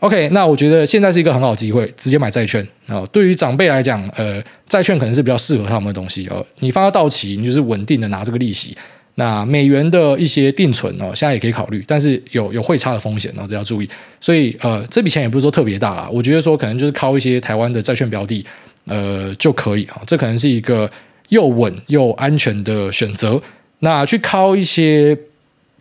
[0.00, 3.06] OK，那我觉得现在是一个很好的机会，直接买债券啊。
[3.12, 6.44] 对于长辈来讲，呃，债券可能是比较适合他们的东西哦。
[6.58, 8.76] 你放到到期，你就是稳定的拿这个利息。
[9.14, 13.88] 那美元的一些定存哦，现在也可以考虑，但是有 有汇差的风险哦，这要注意。
[14.20, 18.44] 所以呃，这笔钱也不是说特别大啦，我觉得说可能就是靠一些台湾的债券标的
[18.86, 20.02] 呃就可以啊。
[20.06, 20.90] 这可能是一个
[21.28, 23.40] 又稳又安全的选择。
[23.80, 25.18] 那去靠一些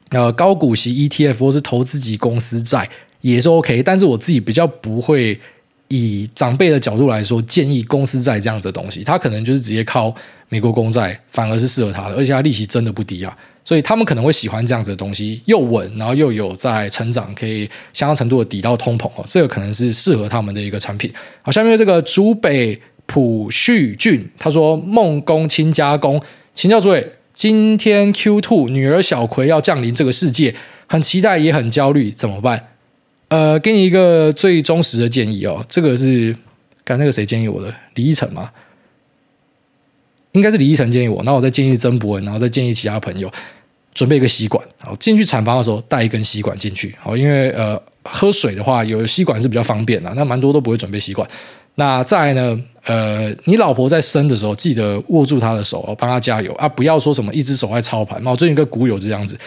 [0.10, 2.90] 呃高股息 ETF 或是投资级公司债。
[3.22, 5.40] 也是 OK，但是我自己比较不会
[5.90, 10.12] 以长辈的角度来说，建议公司债这样子的东西，他可能就是直接靠
[10.50, 21.14] 美国公债，反而是适合他的，而且他利息真的不低啊，所以他们可能会喜欢这样子的东西，又稳，然后又有在成长，可以相当程度的抵到通膨哦，这个可能是适合他们的一个产品。
[21.44, 22.82] 好，下面这个竹北
[23.14, 26.22] 普旭俊他说：“梦工亲家公，
[26.54, 30.56] 请教诸位，今天 Q Two 女儿小葵要降临这个世界，
[30.88, 32.68] 很期待也很焦虑，怎么办？”
[33.28, 36.34] 呃，给你一个最忠实的建议哦，这个是
[36.86, 38.50] 刚那个谁建议我的，李依晨吗？
[40.32, 43.30] 应该是李依晨建议我，那我再建议曾博文，然后再建议其他朋友
[43.94, 51.30] 准备一个吸管，好，进去产房的时候带一根吸管进去，好，因为呃喝水的话有吸管是比较方便的，那蛮多都不会准备吸管。
[51.76, 59.38] 那再呢，呃，你老婆在生的时候记得握住她的手，帮她加油啊，不要说什么一只手在操盘嘛，我最近一个股友这样子。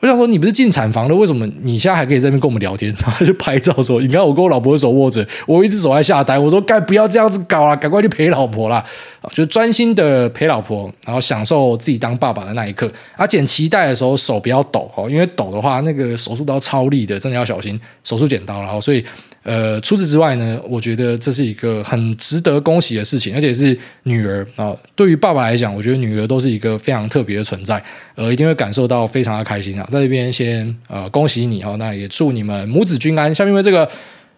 [0.00, 2.92] 我想说，你不是进产房了，为什么你现在还可以在那边跟我们聊天？
[3.00, 8.84] 然后就拍照说：“你看我跟我老婆的手握着，我一只手在下单。”我说：“该不要这样子搞了，赶快去陪老婆啦！”，
[9.32, 12.90] 就专心的陪老婆，然后享受自己当爸爸的那一刻。
[13.16, 18.80] 啊，剪脐带的时候手不要抖哦，因为抖的话，那个手术刀超利的，真的要小心手术剪刀了。
[18.80, 19.04] 所以。
[19.42, 27.82] 呃，除此之外呢，我觉得这是一个很值得恭喜的事情，而且是女儿啊、对于爸爸来讲，我觉得女儿都是一个非常特别的存在，
[28.14, 29.86] 呃，一定会感受到非常的开心啊。
[29.90, 33.34] 在这边先呃恭喜你哦，那也祝你们母子均安。
[33.34, 33.90] 下面因为这个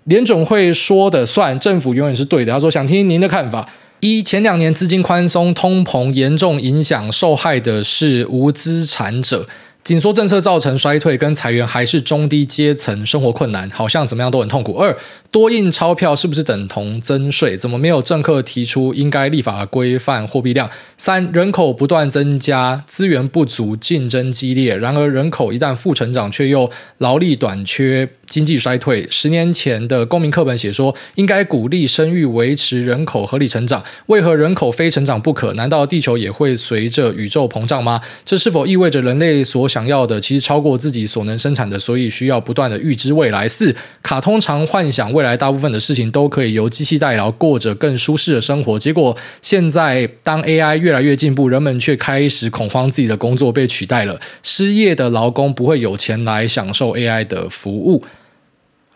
[0.05, 2.53] 联总会说的算，政府永远是对的。
[2.53, 3.69] 他说想听您的看法：
[4.01, 9.47] 一，前两年资金宽松，通膨严重影响，受害的是无资产者。
[9.85, 14.79] 紧缩政策造成衰退跟裁员，还是中低阶层生活困难，好像怎么样都很痛苦。
[14.79, 14.97] 二，
[15.35, 17.57] 多印钞票是不是等同增税？
[17.57, 20.71] 怎么没有政客提出应该立法规范货币量？
[20.97, 24.77] 三，人口不断增加，资源不足，竞争激烈。
[24.77, 28.09] 然而人口一旦负成长，却又劳力短缺。
[28.27, 33.85] 经济衰退，十年前的公民课本写说应该鼓励生育，维持人口合理成长。
[34.07, 35.53] 为何人口非成长不可？
[35.53, 38.01] 难道地球也会随着宇宙膨胀吗？
[38.25, 41.79] 这是否意味着人类所想要的其实超过自己所能生产的？
[41.79, 43.47] 所以需要不断的预知未来。
[43.47, 48.79] 四，卡通常幻想未来大部分的事情都可以由机器代劳，过着更舒适的生活。
[48.79, 54.21] 结果现在当 AI 越来越进步，人们却开始恐慌自己的工作被取代了。
[54.43, 58.05] 失业的劳工不会有钱来享受 AI 的服务。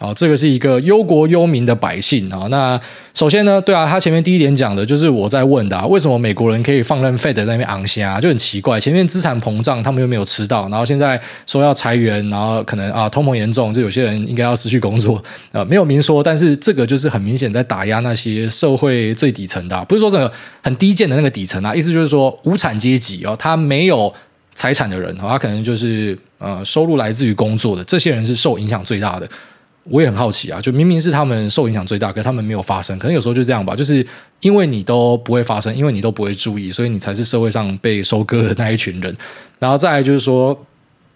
[0.01, 2.47] 好，这个是一个忧国忧民的百姓啊。
[2.51, 2.81] 那
[3.15, 8.79] 首先呢，对啊，他前面第一点讲的就是我在问的啊，为什么美国人可以放任 Fed 在那边昂虾，就很奇怪。
[8.79, 15.21] 前面资产膨胀，他们又没有吃到，然后现在说要裁员，然后可能啊通膨严重，就有些人应该要失去工作
[15.51, 20.33] 啊，没有明说，但是这个就是很明显在打压那些社会最底层的，不是说这个
[20.63, 24.15] 很低贱的那个底层啊，意思就是说无产阶级哦，他没有。
[24.55, 29.29] 财产的人，他可能就是呃收入来自于工作的，这些人是受影响最大的。
[29.91, 34.07] 我也很好奇啊，就明明是他们受影响最大，可是他们没有发生，可能有时候就这样吧，就是
[34.41, 39.15] 因为你都不会发生，因为你都不会注意，所以你才是社会上被收割的那一群人。
[39.59, 40.59] 然后再来就是说，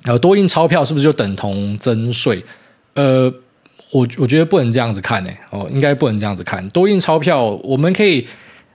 [0.04, 2.42] 呃，多印钞票是不是就等同增税？
[2.94, 3.32] 呃，
[3.92, 6.66] 我我觉得不能这样子看诶、欸，哦，应该不能这样子看。
[6.70, 8.26] 多印钞票，我们可以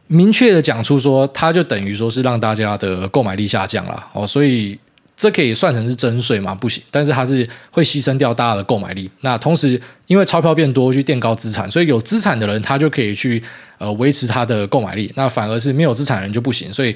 [0.07, 4.77] 明确的讲出说，它就等于说是让大家的购买力下降了，哦，所以。
[5.17, 6.53] 这可以算成是增税吗？
[6.53, 9.09] 不行，但是它是会牺牲掉大家的购买力。
[9.21, 13.41] 那同时，因为钞票变多，去垫高资产，所以有资产的人他就可以去
[13.79, 15.11] 呃维持他的购买力。
[15.15, 16.95] 那反而是没有资产的人就不行，所以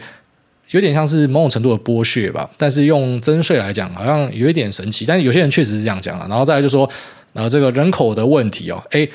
[0.69, 2.47] 有点像是某种程度的剥削吧。
[2.57, 5.03] 但是用增税来讲，好像有一点神奇。
[5.03, 6.27] 但是有些人确实是这样讲了。
[6.29, 6.87] 然后再来就说，
[7.33, 9.09] 呃，这个人口的问题哦，诶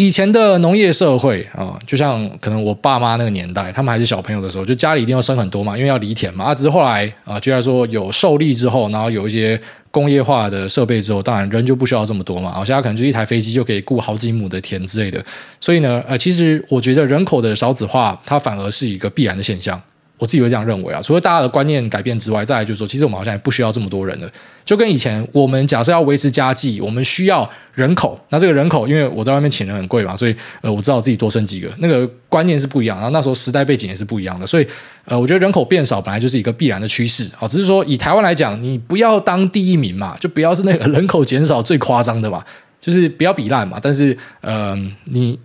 [0.00, 6.46] 以前的农业社会啊，就像可能我爸妈那个年代，他们还是小朋友的时候，就家里一定要生很多嘛，因为要犁田嘛。
[6.46, 12.48] 啊，只是后来啊，就来说有受力之后，然后有一些工业化的设备之后，当然人就不需要这么多嘛。
[12.48, 15.22] 啊，现在可能就一台飞机就可以雇好几亩的田之类的。
[15.60, 19.78] 所以呢，呃，其实我觉得人口的少子化，它反而是一个必然的现象。
[20.20, 24.30] 我自己会这样认为啊，除了大家的观念改变之外，再来就是说，其实我们好像也不需要这么多人了。
[24.66, 32.98] 就跟以前我们假设要维持家计，我们需要人口，那这个人口，因为我在外面请人很贵嘛，所以呃，我知道自己多生几个，那个观念是不一样。
[32.98, 34.66] 然后那时候时代背景也是不一样的，所以
[35.06, 37.48] 呃，我觉得人口变少本来就是一个必然的趋势啊。
[37.48, 42.44] 只是说以台湾来讲，你不要当第一名嘛，就不要是那个人口减少最夸张的嘛，
[42.78, 43.78] 就是不要比烂嘛。
[43.82, 45.38] 但是呃，你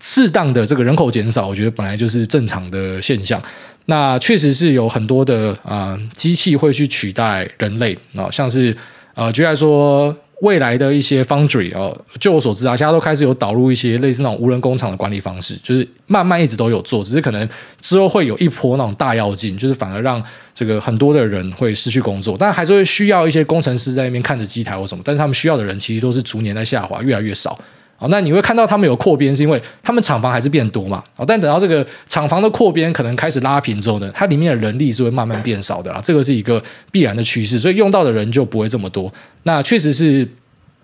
[0.00, 3.40] 适当的这个人口减少，我觉得本来就是正常的现象。
[3.86, 8.76] 那确实是有很多的啊、呃、机器会去取代人类啊、像是
[9.14, 17.48] 呃，举例说，未来的一些 foundry 哦，就我所知啊，现在都开始有导入一些类似那种无人工厂的管理方式，就是慢慢一直都有做，只是可能
[17.80, 20.22] 之后会有一波那种大跃进，就是反而让
[20.52, 27.58] 这个很多的人会失去工作，但还是会需要一些工程师在那边看着机台或什么，但是他们需要的人其实都是逐年在下滑，越来越少。
[27.98, 31.02] 哦，那你会看到他们有扩编，是因为他们厂房还是变多嘛？
[31.16, 39.12] 哦，但等到这个厂房的扩编可能开始拉平之后呢，它里面的人力是会慢慢变少的啦，这个是一个必然的趋势，所以用到的人就不会这么多。
[39.44, 40.28] 那确实是，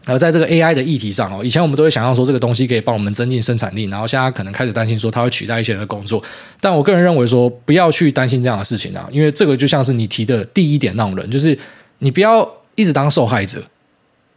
[0.07, 6.23] 呃，在这个 AI 的议题上哦，以前我们都会想象说这个东西可以帮我们增进生产力，然后现在可能开始担心说它会取代一些人的工作。
[6.61, 11.57] 但我个人认为说，不要去担心这样的事情啊，因为这个就像是你提的第一点那种人，就是
[11.99, 13.63] 你不要一直当受害者。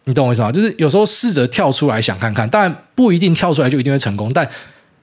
[0.06, 0.52] 你懂我意思吗？
[0.52, 4.50] 就是有时候试着跳出来想看看，但不一定跳出来就一定会成功，但。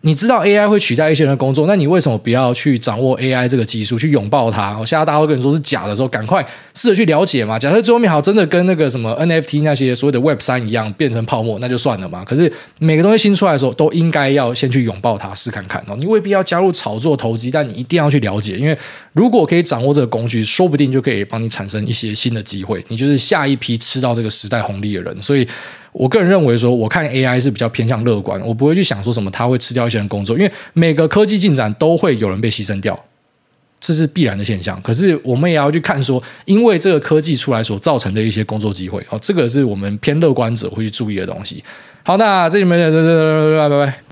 [0.05, 4.77] 你知道 AI 会取代一些人的工作，那你为什么不要去掌握 AI 这个技术，去拥抱它？
[4.77, 6.45] 我现在大家都跟你说是假的时候，赶快
[6.75, 7.57] 试着去了解嘛。
[7.57, 12.25] 假设最后面好真的跟那个什么 NFT 那些所谓的 Web 三一样变成泡沫，那就算了嘛。
[12.25, 15.95] 可是每个东西新出来的时候，都应该要先去拥抱它，试看看哦。
[15.97, 18.77] 你未必要加入炒作投机，但你一定要去了解，因为
[19.13, 22.85] 如果可以掌握这个工具，说不定就可以帮你产生一些新的机会。
[22.89, 25.47] 你就是下一批吃到这个时代红利的人，所以。
[25.93, 32.99] 我个人认为说，我看 AI 是比较偏向乐观，我不会去想说什么它会吃掉一些人工作，因为每个科技进展都会有人被牺牲掉，
[33.79, 34.81] 这是必然的现象。
[34.81, 41.63] 可是我们也要去看说，因为这个科技出来所造成的一些工作机会，哦，这个是我们偏乐观者会去注意的东西。
[42.05, 44.12] 好，那这里面拜拜拜拜。